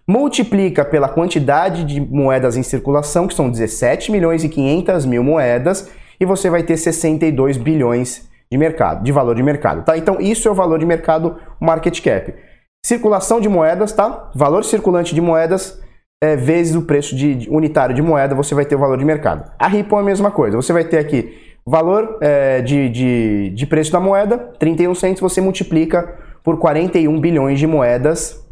multiplica 0.10 0.84
pela 0.84 1.08
quantidade 1.08 1.84
de 1.84 2.02
moedas 2.02 2.58
em 2.58 2.64
circulação, 2.64 3.28
que 3.28 3.36
são 3.36 3.48
17 3.48 4.12
milhões 4.12 4.44
e 4.44 4.50
500 4.50 5.06
mil 5.06 5.24
moedas, 5.24 5.88
e 6.20 6.26
você 6.26 6.50
vai 6.50 6.64
ter 6.64 6.78
62 6.78 7.58
bilhões 7.58 8.28
de 8.52 8.58
mercado, 8.58 9.04
de 9.04 9.12
valor 9.12 9.36
de 9.36 9.44
mercado, 9.44 9.86
tá? 9.86 9.96
Então 9.96 10.20
isso 10.20 10.48
é 10.48 10.52
o 10.52 10.56
valor 10.56 10.80
de 10.80 10.86
mercado 10.86 11.38
market 11.62 12.02
cap. 12.02 12.34
Circulação 12.84 13.40
de 13.40 13.48
moedas, 13.48 13.92
tá? 13.92 14.32
Valor 14.34 14.64
circulante 14.64 15.14
de 15.14 15.22
moedas 15.22 15.80
é, 16.24 16.36
vezes 16.36 16.76
o 16.76 16.82
preço 16.82 17.16
de, 17.16 17.48
unitário 17.48 17.94
de 17.94 18.02
moeda, 18.02 18.34
você 18.34 18.56
vai 18.56 18.66
ter 18.66 18.74
o 18.74 18.80
valor 18.80 18.98
de 18.98 19.06
mercado. 19.06 19.52
A 19.60 19.68
Ripple 19.68 19.96
é 19.96 20.00
a 20.00 20.04
mesma 20.04 20.32
coisa. 20.32 20.58
Você 20.58 20.74
vai 20.74 20.86
ter 20.86 20.98
aqui 20.98 21.38
valor 21.64 22.18
é, 22.20 22.64
de, 22.64 22.90
de, 22.90 23.50
de 23.52 23.68
preço 23.68 23.92
da 23.92 24.00
moeda, 24.00 24.40
31 24.58 24.96
centos, 24.96 25.22
você 25.22 25.40
multiplica 25.40 26.18
por 26.44 26.58
41 26.58 27.22
bilhões 27.22 27.60
de 27.60 27.68
moedas 27.68 28.49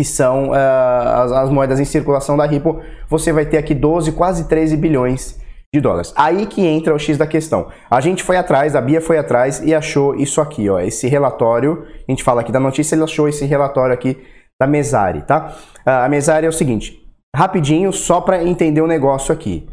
que 0.00 0.04
são 0.04 0.50
uh, 0.50 0.52
as, 0.52 1.32
as, 1.32 1.50
moedas 1.50 1.80
em 1.80 1.84
circulação 1.84 2.36
da 2.36 2.46
Ripple, 2.46 2.76
você 3.08 3.32
vai 3.32 3.44
ter 3.44 3.58
aqui 3.58 3.74
12, 3.74 4.12
quase 4.12 4.46
13 4.46 4.76
bilhões 4.76 5.40
de 5.74 5.80
dólares. 5.80 6.12
Aí 6.14 6.46
que 6.46 6.64
entra 6.64 6.94
o 6.94 6.98
X 6.98 7.18
da 7.18 7.26
questão. 7.26 7.66
A 7.90 8.00
gente 8.00 8.22
foi 8.22 8.36
atrás, 8.36 8.76
a 8.76 8.80
Bia 8.80 9.00
foi 9.00 9.18
atrás 9.18 9.60
e 9.60 9.74
achou 9.74 10.14
isso 10.14 10.40
aqui, 10.40 10.70
ó, 10.70 10.78
esse 10.78 11.08
relatório. 11.08 11.84
A 12.08 12.12
gente 12.12 12.22
fala 12.22 12.42
aqui 12.42 12.52
da 12.52 12.60
notícia, 12.60 12.94
ele 12.94 13.02
achou 13.02 13.28
esse 13.28 13.44
relatório 13.44 13.92
aqui 13.92 14.16
da 14.60 14.68
Mesari, 14.68 15.22
tá? 15.22 15.56
Uh, 15.84 15.90
a 15.90 16.08
Mesari 16.08 16.46
é 16.46 16.48
o 16.48 16.52
seguinte, 16.52 17.04
rapidinho, 17.34 17.92
só 17.92 18.20
para 18.20 18.44
entender 18.44 18.80
o 18.80 18.86
negócio 18.86 19.34
aqui. 19.34 19.68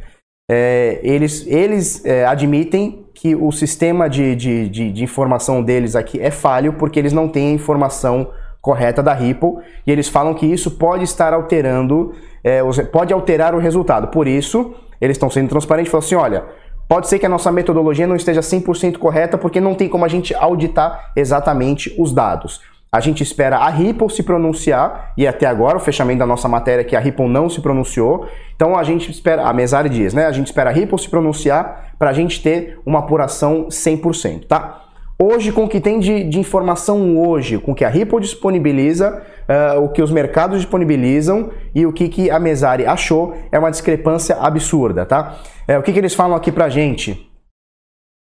É, 0.50 1.00
eles 1.04 1.46
eles 1.48 2.06
é, 2.06 2.24
admitem 2.24 3.08
que 3.16 3.36
o 3.36 3.52
sistema 3.52 4.08
de, 4.08 4.36
de, 4.36 4.70
de, 4.70 4.92
de 4.92 5.04
informação 5.04 5.64
deles 5.64 5.96
aqui 5.96 6.20
é 6.20 6.30
falho 6.30 6.74
porque 6.74 7.00
eles 7.00 7.14
não 7.14 7.28
têm 7.28 7.50
a 7.50 7.54
informação 7.54 8.32
correta 8.66 9.04
da 9.04 9.14
Ripple 9.14 9.58
e 9.86 9.92
eles 9.92 10.10
falam 10.10 10.34
que 10.34 10.44
isso 10.44 10.72
pode 10.72 11.04
estar 11.04 11.34
alterando, 11.34 12.16
é, 12.44 12.64
pode 12.86 13.14
alterar 13.14 13.54
o 13.54 13.60
resultado. 13.60 14.08
Por 14.08 14.28
isso, 14.28 14.74
eles 15.00 15.14
estão 15.16 15.30
sendo 15.30 15.50
transparentes 15.50 15.90
e 15.90 15.92
falam 15.92 16.04
assim: 16.04 16.16
olha, 16.16 16.46
pode 16.90 17.08
ser 17.08 17.20
que 17.20 17.28
a 17.28 17.30
nossa 17.30 17.52
metodologia 17.52 18.08
não 18.08 18.16
esteja 18.16 18.42
100% 18.42 18.98
correta 18.98 19.38
porque 19.38 19.62
não 19.62 19.76
tem 19.76 19.88
como 19.88 20.04
a 20.04 20.08
gente 20.08 20.34
auditar 20.34 21.12
exatamente 21.16 21.94
os 22.00 22.12
dados. 22.12 22.60
A 22.92 23.00
gente 23.00 23.22
espera 23.22 23.58
a 23.58 23.70
Ripple 23.70 24.10
se 24.10 24.24
pronunciar, 24.24 25.12
e 25.16 25.28
até 25.28 25.46
agora 25.46 25.78
o 25.78 25.82
fechamento 25.82 26.20
da 26.20 26.26
nossa 26.26 26.48
matéria 26.48 26.82
é 26.82 26.84
que 26.84 26.96
a 26.96 27.00
Ripple 27.00 27.28
não 27.28 27.50
se 27.50 27.62
pronunciou. 27.62 28.28
Então 28.56 28.76
a 28.76 28.84
gente 28.84 29.12
espera, 29.12 29.44
a 29.44 29.54
Mesari 29.54 29.90
diz, 29.90 30.14
né? 30.14 30.26
A 30.26 30.32
gente 30.32 30.48
espera 30.48 30.72
a 30.72 30.74
Ripple 30.74 30.98
se 30.98 31.10
pronunciar 31.10 31.94
para 32.00 32.10
a 32.10 32.14
gente 32.14 32.42
ter 32.42 32.80
uma 32.84 33.00
apuração 33.00 33.68
100%, 33.68 34.48
tá? 34.48 34.85
Hoje, 35.18 35.54
com 35.54 35.64
o 35.64 35.70
que 35.70 35.80
tem 35.80 35.98
de, 35.98 36.26
de 36.26 36.40
informação 36.40 37.18
hoje, 37.18 37.58
com 37.58 37.72
o 37.72 37.76
que 37.76 37.86
a 37.86 37.90
Ripple 37.90 38.20
disponibiliza, 38.20 39.24
uh, 39.48 39.82
o 39.82 39.90
que 39.90 40.02
os 40.02 40.12
mercados 40.12 40.60
disponibilizam 40.60 41.52
e 41.74 41.86
o 41.86 41.94
que, 41.94 42.10
que 42.10 42.30
a 42.30 42.38
Mesari 42.38 42.86
achou, 42.86 43.34
é 43.50 43.58
uma 43.58 43.72
discrepância 43.72 44.36
absurda, 44.36 45.06
tá? 45.06 45.38
Uh, 45.70 45.80
o 45.80 45.84
que, 45.84 45.94
que 45.94 46.00
eles 46.00 46.14
falam 46.14 46.36
aqui 46.36 46.52
pra 46.52 46.68
gente? 46.68 47.32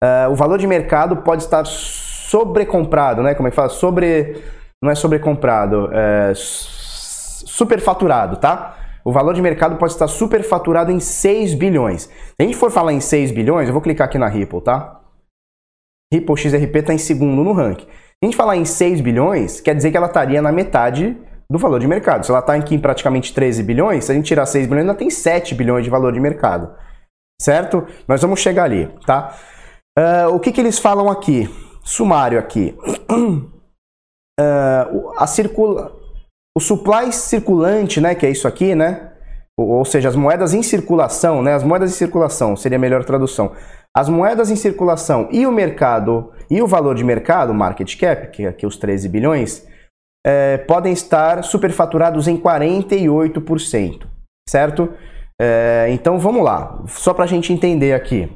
Uh, 0.03 0.31
o 0.31 0.35
valor 0.35 0.59
de 0.59 0.67
mercado 0.67 1.17
pode 1.17 1.41
estar 1.41 1.65
sobrecomprado, 1.65 3.23
né? 3.23 3.33
Como 3.33 3.47
é 3.47 3.51
que 3.51 3.55
fala? 3.55 3.69
Sobre... 3.69 4.43
Não 4.83 4.91
é 4.91 4.95
sobrecomprado, 4.95 5.89
é 5.91 6.33
superfaturado, 6.35 8.37
tá? 8.37 8.77
O 9.03 9.11
valor 9.11 9.33
de 9.33 9.41
mercado 9.41 9.77
pode 9.77 9.93
estar 9.93 10.07
superfaturado 10.07 10.91
em 10.91 10.99
6 10.99 11.55
bilhões. 11.55 12.03
Se 12.03 12.35
a 12.39 12.43
gente 12.43 12.55
for 12.55 12.69
falar 12.69 12.93
em 12.93 12.99
6 12.99 13.31
bilhões, 13.31 13.67
eu 13.67 13.73
vou 13.73 13.81
clicar 13.81 14.05
aqui 14.05 14.19
na 14.19 14.27
Ripple, 14.27 14.61
tá? 14.61 15.01
Ripple 16.13 16.37
XRP 16.37 16.79
está 16.79 16.93
em 16.93 16.97
segundo 16.97 17.43
no 17.43 17.51
ranking. 17.51 17.85
Se 17.85 18.19
a 18.23 18.25
gente 18.25 18.37
falar 18.37 18.55
em 18.55 18.65
6 18.65 19.01
bilhões, 19.01 19.59
quer 19.59 19.75
dizer 19.75 19.91
que 19.91 19.97
ela 19.97 20.07
estaria 20.07 20.41
na 20.41 20.51
metade 20.51 21.17
do 21.51 21.59
valor 21.59 21.79
de 21.79 21.87
mercado. 21.87 22.25
Se 22.25 22.31
ela 22.31 22.39
está 22.39 22.55
aqui 22.55 22.75
em 22.75 22.79
praticamente 22.79 23.33
13 23.33 23.63
bilhões, 23.63 24.05
se 24.05 24.11
a 24.11 24.15
gente 24.15 24.25
tirar 24.25 24.45
6 24.45 24.67
bilhões, 24.67 24.85
ela 24.85 24.97
tem 24.97 25.09
7 25.09 25.53
bilhões 25.53 25.83
de 25.83 25.89
valor 25.89 26.13
de 26.13 26.19
mercado. 26.19 26.73
Certo? 27.41 27.85
Nós 28.07 28.21
vamos 28.21 28.39
chegar 28.39 28.63
ali, 28.63 28.87
tá? 29.05 29.35
Uh, 29.97 30.33
o 30.33 30.39
que, 30.39 30.51
que 30.51 30.61
eles 30.61 30.79
falam 30.79 31.09
aqui? 31.09 31.49
Sumário 31.83 32.39
aqui. 32.39 32.75
Uh, 34.37 35.13
a 35.17 35.25
circula... 35.27 35.95
O 36.57 36.59
supply 36.59 37.09
circulante, 37.13 38.01
né, 38.01 38.13
que 38.13 38.25
é 38.25 38.29
isso 38.29 38.49
aqui, 38.49 38.75
né? 38.75 39.13
Ou 39.57 39.85
seja, 39.85 40.09
as 40.09 40.15
moedas 40.15 40.53
em 40.53 40.61
circulação, 40.61 41.41
né? 41.41 41.53
As 41.53 41.63
moedas 41.63 41.91
em 41.91 41.93
circulação 41.93 42.55
seria 42.57 42.77
a 42.77 42.81
melhor 42.81 43.05
tradução. 43.05 43.53
As 43.95 44.09
moedas 44.09 44.51
em 44.51 44.57
circulação 44.57 45.29
e 45.31 45.47
o 45.47 45.51
mercado, 45.51 46.33
e 46.49 46.61
o 46.61 46.67
valor 46.67 46.95
de 46.95 47.03
mercado, 47.03 47.53
market 47.53 47.97
cap, 47.97 48.27
que 48.27 48.43
é 48.43 48.49
aqui 48.49 48.65
os 48.65 48.75
13 48.75 49.07
bilhões, 49.07 49.65
é, 50.27 50.57
podem 50.57 50.91
estar 50.91 51.41
superfaturados 51.45 52.27
em 52.27 52.35
48%, 52.35 54.05
certo? 54.49 54.91
É, 55.41 55.87
então 55.91 56.19
vamos 56.19 56.43
lá, 56.43 56.83
só 56.87 57.13
para 57.13 57.23
a 57.23 57.27
gente 57.27 57.53
entender 57.53 57.93
aqui. 57.93 58.29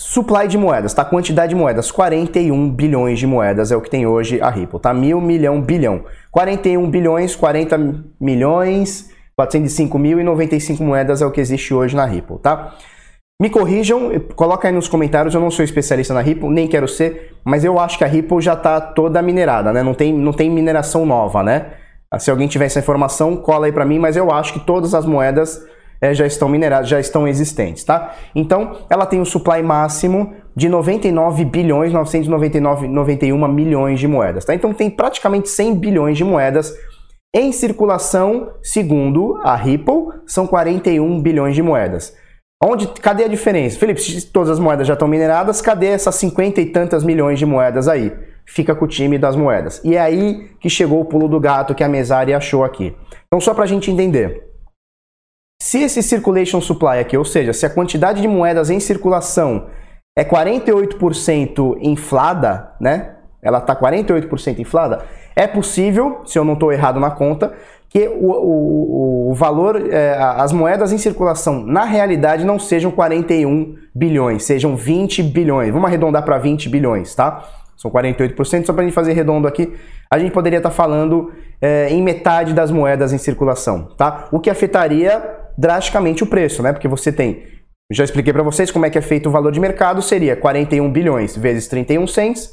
Supply 0.00 0.48
de 0.48 0.58
moedas, 0.58 0.92
tá? 0.92 1.04
Quantidade 1.04 1.50
de 1.50 1.54
moedas, 1.54 1.92
41 1.92 2.70
bilhões 2.74 3.20
de 3.20 3.26
moedas 3.26 3.70
é 3.70 3.76
o 3.76 3.80
que 3.80 3.90
tem 3.90 4.04
hoje 4.04 4.40
a 4.40 4.50
Ripple, 4.50 4.80
tá? 4.80 4.92
Mil, 4.92 5.20
milhão, 5.20 5.60
bilhão. 5.60 6.06
41 6.32 6.90
bilhões, 6.90 7.36
40 7.36 7.78
milhões, 8.18 9.12
405.095 9.38 10.80
moedas 10.80 11.22
é 11.22 11.26
o 11.26 11.30
que 11.30 11.40
existe 11.40 11.72
hoje 11.72 11.94
na 11.94 12.04
Ripple, 12.04 12.38
tá? 12.38 12.74
Me 13.40 13.48
corrijam, 13.48 14.10
coloca 14.34 14.66
aí 14.66 14.74
nos 14.74 14.88
comentários, 14.88 15.32
eu 15.32 15.40
não 15.40 15.50
sou 15.50 15.64
especialista 15.64 16.12
na 16.12 16.20
Ripple, 16.20 16.48
nem 16.48 16.66
quero 16.66 16.88
ser, 16.88 17.36
mas 17.44 17.64
eu 17.64 17.78
acho 17.78 17.96
que 17.96 18.02
a 18.02 18.06
Ripple 18.08 18.40
já 18.40 18.54
está 18.54 18.80
toda 18.80 19.22
minerada, 19.22 19.72
né? 19.72 19.80
Não 19.80 19.94
tem, 19.94 20.12
não 20.12 20.32
tem 20.32 20.50
mineração 20.50 21.06
nova, 21.06 21.42
né? 21.42 21.66
Se 22.18 22.30
alguém 22.30 22.48
tiver 22.48 22.64
essa 22.64 22.80
informação, 22.80 23.36
cola 23.36 23.66
aí 23.66 23.72
para 23.72 23.84
mim, 23.84 23.98
mas 23.98 24.16
eu 24.16 24.32
acho 24.32 24.54
que 24.54 24.60
todas 24.60 24.92
as 24.92 25.06
moedas 25.06 25.62
é, 26.00 26.12
já 26.14 26.26
estão 26.26 26.48
mineradas, 26.48 26.88
já 26.88 26.98
estão 26.98 27.28
existentes, 27.28 27.84
tá? 27.84 28.14
Então, 28.34 28.78
ela 28.90 29.06
tem 29.06 29.20
um 29.20 29.24
supply 29.24 29.62
máximo 29.62 30.34
de 30.56 30.68
99 30.68 31.44
bilhões 31.44 31.92
999 31.92 32.88
91 32.88 33.48
milhões 33.48 34.00
de 34.00 34.08
moedas, 34.08 34.44
tá? 34.44 34.52
Então 34.52 34.74
tem 34.74 34.90
praticamente 34.90 35.48
100 35.48 35.76
bilhões 35.76 36.16
de 36.16 36.24
moedas 36.24 36.76
em 37.34 37.52
circulação, 37.52 38.54
segundo 38.62 39.38
a 39.42 39.54
Ripple, 39.54 40.20
são 40.26 40.46
41 40.46 41.20
bilhões 41.20 41.54
de 41.54 41.62
moedas. 41.62 42.16
Onde, 42.62 42.88
cadê 42.88 43.24
a 43.24 43.28
diferença? 43.28 43.78
Felipe, 43.78 44.00
se 44.00 44.26
todas 44.26 44.50
as 44.50 44.58
moedas 44.58 44.86
já 44.86 44.94
estão 44.94 45.06
mineradas, 45.06 45.60
cadê 45.60 45.88
essas 45.88 46.14
50 46.16 46.60
e 46.60 46.66
tantas 46.66 47.04
milhões 47.04 47.38
de 47.38 47.46
moedas 47.46 47.86
aí? 47.86 48.12
Fica 48.46 48.74
com 48.74 48.84
o 48.84 48.88
time 48.88 49.18
das 49.18 49.36
moedas. 49.36 49.80
E 49.84 49.94
é 49.94 50.00
aí 50.00 50.50
que 50.58 50.70
chegou 50.70 51.00
o 51.00 51.04
pulo 51.04 51.28
do 51.28 51.38
gato 51.38 51.74
que 51.74 51.84
a 51.84 51.88
Mesari 51.88 52.34
achou 52.34 52.64
aqui. 52.64 52.96
Então, 53.26 53.40
só 53.40 53.54
para 53.54 53.64
a 53.64 53.66
gente 53.66 53.90
entender. 53.90 54.48
Se 55.62 55.82
esse 55.82 56.02
circulation 56.02 56.60
supply 56.60 56.98
aqui, 56.98 57.16
ou 57.16 57.24
seja, 57.24 57.52
se 57.52 57.66
a 57.66 57.70
quantidade 57.70 58.22
de 58.22 58.28
moedas 58.28 58.70
em 58.70 58.80
circulação 58.80 59.68
é 60.16 60.24
48% 60.24 61.78
inflada, 61.80 62.72
né? 62.80 63.17
Ela 63.42 63.58
está 63.58 63.74
48% 63.74 64.58
inflada, 64.58 65.00
é 65.34 65.46
possível, 65.46 66.22
se 66.26 66.38
eu 66.38 66.44
não 66.44 66.54
estou 66.54 66.72
errado 66.72 66.98
na 66.98 67.10
conta, 67.10 67.52
que 67.88 68.06
o, 68.06 68.30
o, 68.30 69.30
o 69.30 69.34
valor, 69.34 69.76
é, 69.90 70.16
as 70.18 70.52
moedas 70.52 70.92
em 70.92 70.98
circulação 70.98 71.64
na 71.64 71.84
realidade 71.84 72.44
não 72.44 72.58
sejam 72.58 72.90
41 72.90 73.76
bilhões, 73.94 74.44
sejam 74.44 74.76
20 74.76 75.22
bilhões. 75.22 75.72
Vamos 75.72 75.86
arredondar 75.86 76.22
para 76.22 76.36
20 76.38 76.68
bilhões, 76.68 77.14
tá? 77.14 77.48
São 77.76 77.90
48%, 77.90 78.66
só 78.66 78.72
para 78.72 78.82
a 78.82 78.84
gente 78.84 78.94
fazer 78.94 79.12
redondo 79.12 79.46
aqui, 79.46 79.72
a 80.10 80.18
gente 80.18 80.32
poderia 80.32 80.58
estar 80.58 80.70
tá 80.70 80.74
falando 80.74 81.32
é, 81.60 81.88
em 81.90 82.02
metade 82.02 82.52
das 82.52 82.70
moedas 82.70 83.12
em 83.12 83.18
circulação, 83.18 83.88
tá? 83.96 84.28
O 84.32 84.40
que 84.40 84.50
afetaria 84.50 85.22
drasticamente 85.56 86.22
o 86.22 86.26
preço, 86.26 86.62
né? 86.62 86.72
Porque 86.72 86.88
você 86.88 87.12
tem, 87.12 87.44
já 87.90 88.04
expliquei 88.04 88.32
para 88.32 88.42
vocês 88.42 88.70
como 88.70 88.84
é 88.84 88.90
que 88.90 88.98
é 88.98 89.00
feito 89.00 89.28
o 89.28 89.32
valor 89.32 89.52
de 89.52 89.60
mercado, 89.60 90.02
seria 90.02 90.36
41 90.36 90.90
bilhões 90.90 91.36
vezes 91.36 91.68
31 91.68 92.06
cents, 92.06 92.52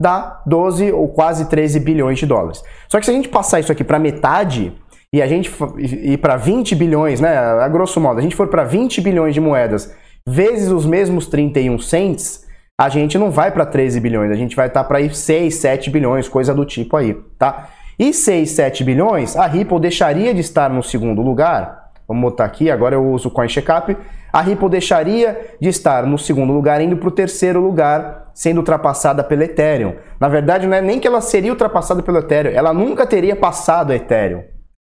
dá 0.00 0.40
12 0.46 0.90
ou 0.92 1.08
quase 1.08 1.44
13 1.44 1.78
bilhões 1.80 2.18
de 2.18 2.26
dólares. 2.26 2.62
Só 2.88 2.98
que 2.98 3.04
se 3.04 3.10
a 3.10 3.14
gente 3.14 3.28
passar 3.28 3.60
isso 3.60 3.70
aqui 3.70 3.84
para 3.84 3.98
metade 3.98 4.72
e 5.12 5.20
a 5.20 5.26
gente 5.26 5.52
ir 5.78 6.18
para 6.18 6.36
20 6.36 6.74
bilhões, 6.74 7.20
né, 7.20 7.36
a 7.36 7.68
grosso 7.68 8.00
modo, 8.00 8.18
a 8.18 8.22
gente 8.22 8.34
for 8.34 8.48
para 8.48 8.64
20 8.64 9.00
bilhões 9.00 9.34
de 9.34 9.40
moedas 9.40 9.94
vezes 10.26 10.70
os 10.70 10.86
mesmos 10.86 11.26
31 11.26 11.78
cents, 11.78 12.46
a 12.78 12.88
gente 12.88 13.18
não 13.18 13.30
vai 13.30 13.50
para 13.50 13.66
13 13.66 14.00
bilhões, 14.00 14.30
a 14.30 14.34
gente 14.34 14.56
vai 14.56 14.68
estar 14.68 14.82
tá 14.82 14.88
para 14.88 15.12
6, 15.12 15.54
7 15.54 15.90
bilhões, 15.90 16.28
coisa 16.28 16.54
do 16.54 16.64
tipo 16.64 16.96
aí, 16.96 17.14
tá? 17.38 17.68
E 17.98 18.14
6, 18.14 18.50
7 18.50 18.84
bilhões, 18.84 19.36
a 19.36 19.46
Ripple 19.46 19.80
deixaria 19.80 20.32
de 20.32 20.40
estar 20.40 20.70
no 20.70 20.82
segundo 20.82 21.20
lugar. 21.20 21.79
Vamos 22.10 22.24
botar 22.24 22.44
aqui, 22.44 22.68
agora 22.68 22.96
eu 22.96 23.06
uso 23.06 23.28
o 23.28 23.30
Coin 23.30 23.48
Checkup. 23.48 23.96
A 24.32 24.40
Ripple 24.40 24.68
deixaria 24.68 25.54
de 25.60 25.68
estar 25.68 26.04
no 26.04 26.18
segundo 26.18 26.52
lugar, 26.52 26.80
indo 26.80 26.96
para 26.96 27.06
o 27.06 27.12
terceiro 27.12 27.60
lugar 27.60 28.32
sendo 28.34 28.58
ultrapassada 28.58 29.22
pelo 29.22 29.44
Ethereum. 29.44 29.94
Na 30.18 30.28
verdade, 30.28 30.66
não 30.66 30.76
é 30.76 30.80
nem 30.80 30.98
que 30.98 31.06
ela 31.06 31.20
seria 31.20 31.52
ultrapassada 31.52 32.02
pelo 32.02 32.18
Ethereum, 32.18 32.50
ela 32.52 32.74
nunca 32.74 33.06
teria 33.06 33.36
passado 33.36 33.90
o 33.90 33.92
Ethereum. 33.92 34.42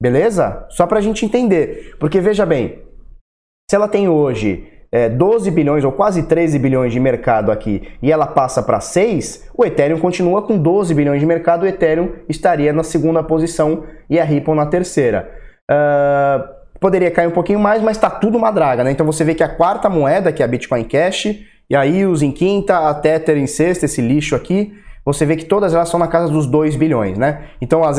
Beleza? 0.01 0.65
Só 0.69 0.86
para 0.86 1.00
a 1.00 1.01
gente 1.01 1.25
entender. 1.25 1.95
Porque 2.01 2.19
veja 2.19 2.45
bem, 2.45 2.84
se 3.72 3.77
ela 3.77 3.88
tem 3.88 4.10
hoje 4.10 4.67
é, 4.91 5.07
12 5.07 5.50
bilhões 5.51 5.86
ou 5.86 5.93
quase 5.93 6.24
13 6.24 6.60
bilhões 6.60 6.91
de 6.91 7.00
mercado 7.00 7.50
aqui 7.50 7.88
e 8.01 8.12
ela 8.12 8.27
passa 8.27 8.62
para 8.62 8.81
6, 8.81 9.51
o 9.57 9.63
Ethereum 9.63 10.01
continua 10.01 10.41
com 10.41 10.57
12 10.57 10.93
bilhões 10.93 11.22
de 11.22 11.25
mercado, 11.25 11.63
o 11.63 11.65
Ethereum 11.65 12.12
estaria 12.27 12.74
na 12.74 12.84
segunda 12.84 13.24
posição 13.24 13.86
e 14.10 14.19
a 14.19 14.25
Ripple 14.25 14.53
na 14.53 14.65
terceira. 14.65 15.31
Uh, 15.72 16.64
poderia 16.79 17.12
cair 17.12 17.27
um 17.27 17.32
pouquinho 17.32 17.60
mais, 17.60 17.82
mas 17.82 17.98
está 17.98 18.10
tudo 18.10 18.38
uma 18.38 18.51
draga, 18.51 18.84
né? 18.84 18.91
Então 18.91 19.05
você 19.05 19.24
vê 19.24 19.34
que 19.34 19.44
a 19.44 19.50
quarta 19.50 19.89
moeda, 19.89 20.32
que 20.32 20.41
é 20.41 20.46
a 20.46 20.48
Bitcoin 20.48 20.84
Cash, 20.84 21.27
e 21.70 21.75
aí 21.75 22.05
os 22.05 22.22
em 22.22 22.32
quinta, 22.32 22.89
a 22.89 22.94
Tether 22.94 23.38
em 23.38 23.48
sexta, 23.48 23.86
esse 23.86 24.01
lixo 24.01 24.36
aqui, 24.36 24.74
você 25.03 25.25
vê 25.25 25.36
que 25.36 25.46
todas 25.46 25.74
elas 25.74 25.89
são 25.89 26.00
na 26.00 26.08
casa 26.08 26.32
dos 26.32 26.48
2 26.48 26.75
bilhões, 26.75 27.17
né? 27.17 27.44
Então 27.62 27.84
as, 27.84 27.98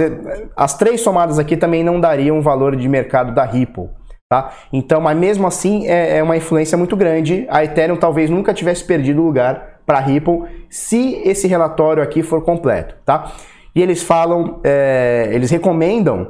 as 0.57 0.77
três 0.77 1.01
somadas 1.01 1.39
aqui 1.39 1.57
também 1.57 1.85
não 1.85 2.01
dariam 2.01 2.39
o 2.39 2.43
valor 2.43 2.75
de 2.75 2.89
mercado 2.89 3.33
da 3.33 3.45
Ripple. 3.45 3.89
Tá? 4.29 4.53
Então, 4.73 5.01
mas 5.01 5.17
mesmo 5.17 5.47
assim 5.47 5.87
é, 5.87 6.19
é, 6.19 6.23
uma 6.23 6.37
influência 6.37 6.77
muito 6.77 6.97
grande. 6.97 7.47
A 7.49 7.63
Ethereum 7.63 7.97
talvez 7.97 8.29
nunca 8.29 8.53
tivesse 8.53 8.83
perdido 8.83 9.23
lugar 9.23 9.81
para 9.87 9.99
a 9.99 10.01
Ripple 10.01 10.43
se 10.69 11.23
esse 11.25 11.47
relatório 11.47 12.03
aqui 12.03 12.25
for 12.25 12.43
completo, 12.43 12.97
tá? 13.05 13.33
E 13.73 13.81
eles 13.81 14.03
falam, 14.03 14.59
é, 14.65 15.29
eles 15.33 15.51
recomendam 15.51 16.29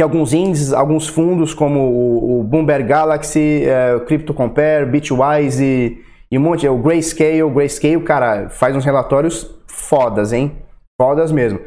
que 0.00 0.02
alguns 0.02 0.32
índices, 0.32 0.72
alguns 0.72 1.08
fundos 1.08 1.52
como 1.52 1.78
o, 1.78 2.40
o 2.40 2.42
Bloomberg 2.42 2.88
Galaxy, 2.88 3.64
é, 3.66 3.94
o 3.94 4.00
Crypto 4.00 4.32
Compare, 4.32 4.86
Bitwise 4.86 5.62
e, 5.62 6.02
e 6.30 6.38
um 6.38 6.40
monte, 6.40 6.66
o 6.66 6.78
Grayscale, 6.78 7.42
o 7.42 7.50
Grayscale, 7.50 8.00
cara, 8.00 8.48
faz 8.48 8.74
uns 8.74 8.82
relatórios 8.82 9.54
fodas, 9.66 10.32
hein? 10.32 10.52
Fodas 10.98 11.30
mesmo. 11.30 11.60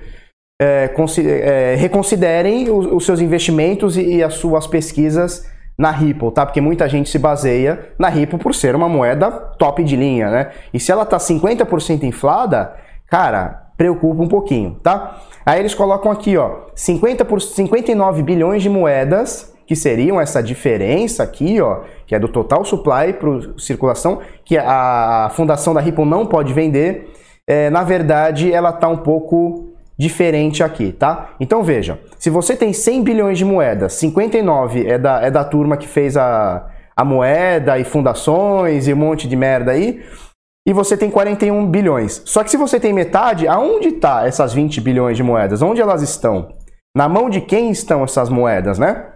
É, 0.60 0.90
é, 1.20 1.76
reconsiderem 1.76 2.72
os, 2.72 2.88
os, 2.88 3.06
seus 3.06 3.22
investimentos 3.22 3.98
e, 3.98 4.16
e, 4.16 4.24
as 4.24 4.34
suas 4.34 4.66
pesquisas 4.66 5.48
na 5.78 5.92
Ripple, 5.92 6.32
tá? 6.32 6.44
Porque 6.44 6.60
muita 6.60 6.90
gente 6.90 7.12
se 7.12 7.20
baseia 7.20 7.90
na 8.00 8.10
Ripple 8.10 8.40
por 8.40 8.56
ser 8.56 8.76
uma 8.76 8.90
moeda 8.90 9.30
top 9.30 9.84
de 9.84 9.96
linha, 9.96 10.32
né? 10.32 10.52
E 10.74 10.80
se 10.80 10.92
ela 10.92 11.06
tá 11.06 11.18
50% 11.18 12.02
inflada, 12.02 12.74
cara, 13.06 13.63
preocupa 13.84 14.24
um 14.24 14.28
pouquinho, 14.28 14.78
tá? 14.82 15.22
Aí 15.46 15.60
eles 15.60 15.76
colocam 15.76 16.10
aqui, 16.10 16.38
ó, 16.38 16.68
50 16.74 17.26
por 17.26 17.42
59 17.42 18.24
bilhões 18.24 18.64
de 18.64 18.70
moedas, 18.70 19.54
que 19.68 19.76
seriam 19.76 20.22
essa 20.22 20.42
diferença 20.42 21.22
aqui, 21.22 21.60
ó, 21.60 21.82
que 22.08 22.16
é 22.16 22.20
do 22.20 22.30
total 22.30 22.64
supply 22.64 23.12
para 23.12 23.30
circulação, 23.58 24.20
que 24.46 24.58
a 24.58 25.30
fundação 25.34 25.74
da 25.74 25.82
Ripple 25.82 26.06
não 26.06 26.26
pode 26.26 26.54
vender. 26.54 27.12
É, 27.46 27.70
na 27.70 27.84
verdade, 27.84 28.54
ela 28.54 28.72
tá 28.72 28.88
um 28.88 28.98
pouco 28.98 29.74
diferente 29.98 30.64
aqui, 30.64 30.94
tá? 30.94 31.32
Então 31.38 31.62
veja, 31.62 32.00
se 32.18 32.30
você 32.30 32.56
tem 32.56 32.72
100 32.72 33.04
bilhões 33.04 33.38
de 33.38 33.44
moedas, 33.44 33.94
59 33.94 34.88
é 34.88 34.98
da, 34.98 35.22
é 35.22 35.30
da 35.30 35.44
turma 35.44 35.76
que 35.76 35.88
fez 35.88 36.16
a, 36.16 36.68
a 36.96 37.04
moeda 37.04 37.78
e 37.78 37.84
fundações 37.84 38.88
e 38.88 38.94
um 38.94 38.98
monte 38.98 39.28
de 39.28 39.36
merda 39.36 39.72
aí, 39.72 40.02
e 40.66 40.72
você 40.72 40.96
tem 40.96 41.12
41 41.12 41.66
bilhões. 41.68 42.22
Só 42.26 42.44
que 42.44 42.50
se 42.50 42.58
você 42.58 42.80
tem 42.80 42.94
metade, 42.94 43.48
aonde 43.48 43.90
está 43.90 44.26
essas 44.26 44.54
20 44.54 44.80
bilhões 44.80 45.18
de 45.18 45.24
moedas? 45.24 45.62
Onde 45.62 45.82
elas 45.82 46.02
estão? 46.02 46.54
Na 46.96 47.10
mão 47.10 47.30
de 47.30 47.42
quem 47.42 47.70
estão 47.72 48.04
essas 48.04 48.30
moedas, 48.30 48.80
né? 48.80 49.08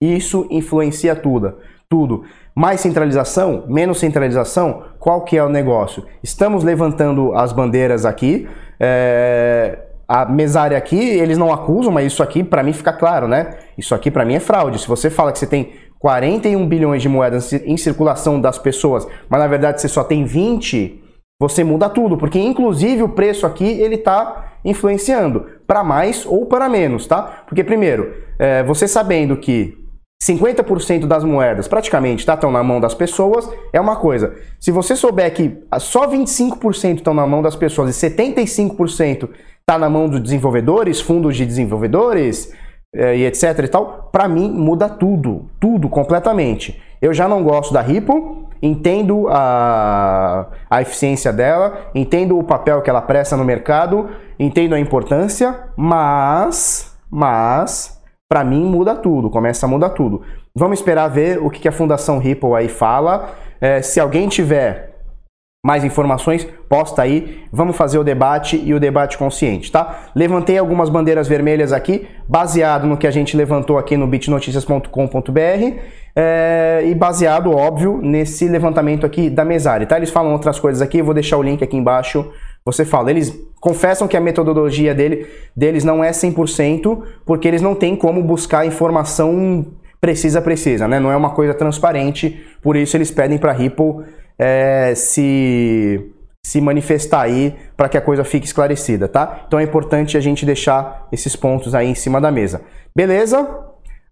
Isso 0.00 0.46
influencia 0.50 1.14
tudo. 1.14 1.56
Tudo. 1.90 2.24
Mais 2.54 2.80
centralização, 2.80 3.64
menos 3.66 3.98
centralização, 3.98 4.84
qual 4.98 5.22
que 5.24 5.36
é 5.36 5.44
o 5.44 5.48
negócio? 5.48 6.04
Estamos 6.22 6.64
levantando 6.64 7.34
as 7.34 7.52
bandeiras 7.52 8.04
aqui. 8.04 8.48
É... 8.80 9.84
A 10.10 10.24
mesária 10.24 10.78
aqui, 10.78 10.98
eles 10.98 11.36
não 11.36 11.52
acusam, 11.52 11.92
mas 11.92 12.06
isso 12.06 12.22
aqui 12.22 12.42
para 12.42 12.62
mim 12.62 12.72
fica 12.72 12.94
claro, 12.94 13.28
né? 13.28 13.58
Isso 13.76 13.94
aqui 13.94 14.10
para 14.10 14.24
mim 14.24 14.36
é 14.36 14.40
fraude. 14.40 14.78
Se 14.78 14.88
você 14.88 15.10
fala 15.10 15.32
que 15.32 15.38
você 15.38 15.46
tem 15.46 15.74
41 15.98 16.66
bilhões 16.66 17.02
de 17.02 17.08
moedas 17.08 17.52
em 17.52 17.76
circulação 17.76 18.40
das 18.40 18.58
pessoas, 18.58 19.06
mas 19.28 19.40
na 19.40 19.46
verdade 19.46 19.80
você 19.80 19.88
só 19.88 20.04
tem 20.04 20.24
20, 20.24 21.02
você 21.40 21.64
muda 21.64 21.88
tudo, 21.88 22.16
porque 22.16 22.38
inclusive 22.38 23.02
o 23.02 23.08
preço 23.08 23.46
aqui 23.46 23.64
ele 23.64 23.96
está 23.96 24.52
influenciando 24.64 25.46
para 25.66 25.84
mais 25.84 26.26
ou 26.26 26.46
para 26.46 26.68
menos, 26.68 27.06
tá? 27.06 27.44
Porque 27.46 27.62
primeiro, 27.62 28.12
é, 28.38 28.62
você 28.62 28.86
sabendo 28.88 29.36
que 29.36 29.76
50% 30.22 31.06
das 31.06 31.22
moedas 31.22 31.68
praticamente 31.68 32.26
tá, 32.26 32.34
estão 32.34 32.50
na 32.50 32.62
mão 32.62 32.80
das 32.80 32.94
pessoas, 32.94 33.48
é 33.72 33.80
uma 33.80 33.96
coisa. 33.96 34.34
Se 34.58 34.72
você 34.72 34.96
souber 34.96 35.32
que 35.32 35.56
só 35.78 36.08
25% 36.08 36.96
estão 36.96 37.14
na 37.14 37.26
mão 37.26 37.40
das 37.40 37.54
pessoas 37.54 37.96
e 37.96 38.08
75% 38.10 39.28
está 39.60 39.78
na 39.78 39.88
mão 39.88 40.08
dos 40.08 40.20
desenvolvedores, 40.20 41.00
fundos 41.00 41.36
de 41.36 41.46
desenvolvedores, 41.46 42.52
e 42.94 43.24
etc 43.24 43.58
e 43.64 43.68
tal, 43.68 44.08
para 44.10 44.28
mim 44.28 44.50
muda 44.50 44.88
tudo, 44.88 45.46
tudo 45.60 45.88
completamente. 45.88 46.80
Eu 47.00 47.14
já 47.14 47.28
não 47.28 47.42
gosto 47.42 47.72
da 47.72 47.80
Ripple, 47.80 48.46
entendo 48.60 49.28
a, 49.28 50.46
a 50.68 50.82
eficiência 50.82 51.32
dela, 51.32 51.90
entendo 51.94 52.38
o 52.38 52.42
papel 52.42 52.82
que 52.82 52.90
ela 52.90 53.02
presta 53.02 53.36
no 53.36 53.44
mercado, 53.44 54.08
entendo 54.38 54.74
a 54.74 54.80
importância, 54.80 55.54
mas, 55.76 56.96
mas, 57.10 58.02
para 58.28 58.42
mim 58.42 58.64
muda 58.64 58.96
tudo, 58.96 59.30
começa 59.30 59.66
a 59.66 59.68
mudar 59.68 59.90
tudo. 59.90 60.22
Vamos 60.54 60.80
esperar 60.80 61.08
ver 61.08 61.38
o 61.38 61.50
que, 61.50 61.60
que 61.60 61.68
a 61.68 61.72
Fundação 61.72 62.18
Ripple 62.18 62.54
aí 62.54 62.68
fala. 62.68 63.30
É, 63.60 63.80
se 63.80 64.00
alguém 64.00 64.28
tiver 64.28 64.87
mais 65.68 65.84
informações, 65.84 66.48
posta 66.66 67.02
aí. 67.02 67.44
Vamos 67.52 67.76
fazer 67.76 67.98
o 67.98 68.02
debate 68.02 68.56
e 68.56 68.72
o 68.72 68.80
debate 68.80 69.18
consciente, 69.18 69.70
tá? 69.70 70.08
Levantei 70.14 70.56
algumas 70.56 70.88
bandeiras 70.88 71.28
vermelhas 71.28 71.74
aqui, 71.74 72.08
baseado 72.26 72.86
no 72.86 72.96
que 72.96 73.06
a 73.06 73.10
gente 73.10 73.36
levantou 73.36 73.76
aqui 73.76 73.94
no 73.94 74.06
bitnoticias.com.br 74.06 75.76
é, 76.16 76.84
e 76.86 76.94
baseado, 76.94 77.54
óbvio, 77.54 78.00
nesse 78.02 78.48
levantamento 78.48 79.04
aqui 79.04 79.28
da 79.28 79.44
Mesari, 79.44 79.84
tá? 79.84 79.98
Eles 79.98 80.08
falam 80.08 80.32
outras 80.32 80.58
coisas 80.58 80.80
aqui, 80.80 81.02
vou 81.02 81.12
deixar 81.12 81.36
o 81.36 81.42
link 81.42 81.62
aqui 81.62 81.76
embaixo. 81.76 82.32
Você 82.64 82.86
fala, 82.86 83.10
eles 83.10 83.38
confessam 83.60 84.08
que 84.08 84.16
a 84.16 84.20
metodologia 84.22 84.94
dele, 84.94 85.26
deles 85.54 85.84
não 85.84 86.02
é 86.02 86.12
100%, 86.12 87.02
porque 87.26 87.46
eles 87.46 87.60
não 87.60 87.74
têm 87.74 87.94
como 87.94 88.22
buscar 88.22 88.64
informação 88.64 89.66
precisa, 90.00 90.40
precisa, 90.40 90.88
né? 90.88 90.98
Não 90.98 91.12
é 91.12 91.16
uma 91.16 91.30
coisa 91.30 91.52
transparente, 91.52 92.42
por 92.62 92.74
isso 92.74 92.96
eles 92.96 93.10
pedem 93.10 93.36
para 93.36 93.52
Ripple 93.52 94.06
é, 94.38 94.94
se, 94.94 96.12
se 96.44 96.60
manifestar 96.60 97.22
aí 97.22 97.56
para 97.76 97.88
que 97.88 97.98
a 97.98 98.00
coisa 98.00 98.24
fique 98.24 98.46
esclarecida, 98.46 99.08
tá? 99.08 99.44
Então 99.46 99.58
é 99.58 99.62
importante 99.62 100.16
a 100.16 100.20
gente 100.20 100.46
deixar 100.46 101.08
esses 101.10 101.34
pontos 101.34 101.74
aí 101.74 101.88
em 101.88 101.94
cima 101.94 102.20
da 102.20 102.30
mesa. 102.30 102.62
Beleza? 102.94 103.46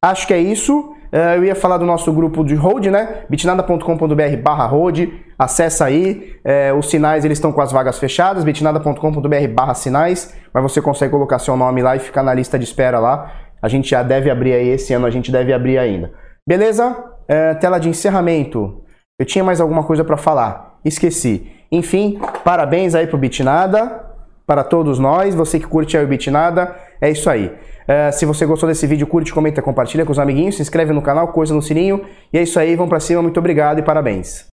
Acho 0.02 0.26
que 0.26 0.34
é 0.34 0.38
isso. 0.38 0.94
É, 1.10 1.36
eu 1.36 1.44
ia 1.44 1.54
falar 1.54 1.78
do 1.78 1.86
nosso 1.86 2.12
grupo 2.12 2.44
de 2.44 2.54
hold, 2.54 2.86
né? 2.86 3.22
bitnada.com.br 3.28 4.36
barra 4.42 4.66
hold. 4.66 5.08
Acessa 5.38 5.84
aí. 5.84 6.34
É, 6.44 6.72
os 6.72 6.90
sinais 6.90 7.24
eles 7.24 7.38
estão 7.38 7.52
com 7.52 7.60
as 7.60 7.72
vagas 7.72 7.98
fechadas. 7.98 8.44
bitnada.com.br 8.44 9.48
barra 9.54 9.74
sinais. 9.74 10.34
Mas 10.52 10.62
você 10.62 10.80
consegue 10.82 11.10
colocar 11.10 11.38
seu 11.38 11.56
nome 11.56 11.82
lá 11.82 11.96
e 11.96 12.00
ficar 12.00 12.22
na 12.22 12.34
lista 12.34 12.58
de 12.58 12.64
espera 12.64 12.98
lá. 12.98 13.32
A 13.62 13.68
gente 13.68 13.88
já 13.90 14.02
deve 14.02 14.30
abrir 14.30 14.52
aí 14.52 14.68
esse 14.68 14.92
ano, 14.92 15.06
a 15.06 15.10
gente 15.10 15.32
deve 15.32 15.52
abrir 15.52 15.78
ainda. 15.78 16.12
Beleza? 16.46 16.96
É, 17.26 17.54
tela 17.54 17.78
de 17.78 17.88
encerramento. 17.88 18.82
Eu 19.18 19.24
tinha 19.24 19.42
mais 19.42 19.62
alguma 19.62 19.83
coisa 19.83 20.05
para 20.05 20.18
falar, 20.18 20.79
esqueci. 20.85 21.50
Enfim, 21.72 22.20
parabéns 22.44 22.94
aí 22.94 23.07
pro 23.07 23.16
Bitnada. 23.18 24.05
para 24.46 24.62
todos 24.62 24.98
nós. 24.98 25.35
Você 25.35 25.59
que 25.59 25.66
curte 25.66 25.96
a 25.96 26.05
Bitnada, 26.05 26.76
é 27.00 27.11
isso 27.11 27.29
aí. 27.29 27.46
Uh, 27.46 28.12
se 28.12 28.24
você 28.26 28.44
gostou 28.46 28.68
desse 28.68 28.87
vídeo, 28.87 29.07
curte, 29.07 29.33
comenta, 29.33 29.62
compartilha 29.62 30.05
com 30.05 30.12
os 30.12 30.18
amiguinhos, 30.18 30.57
se 30.57 30.62
inscreve 30.62 30.92
no 30.92 31.02
canal, 31.02 31.29
coisa 31.29 31.55
no 31.55 31.62
sininho. 31.62 32.05
E 32.33 32.38
é 32.38 32.42
isso 32.42 32.59
aí, 32.61 32.76
vamos 32.76 32.90
pra 32.90 33.00
cima, 33.00 33.22
muito 33.22 33.38
obrigado 33.38 33.79
e 33.79 33.83
parabéns. 33.83 34.46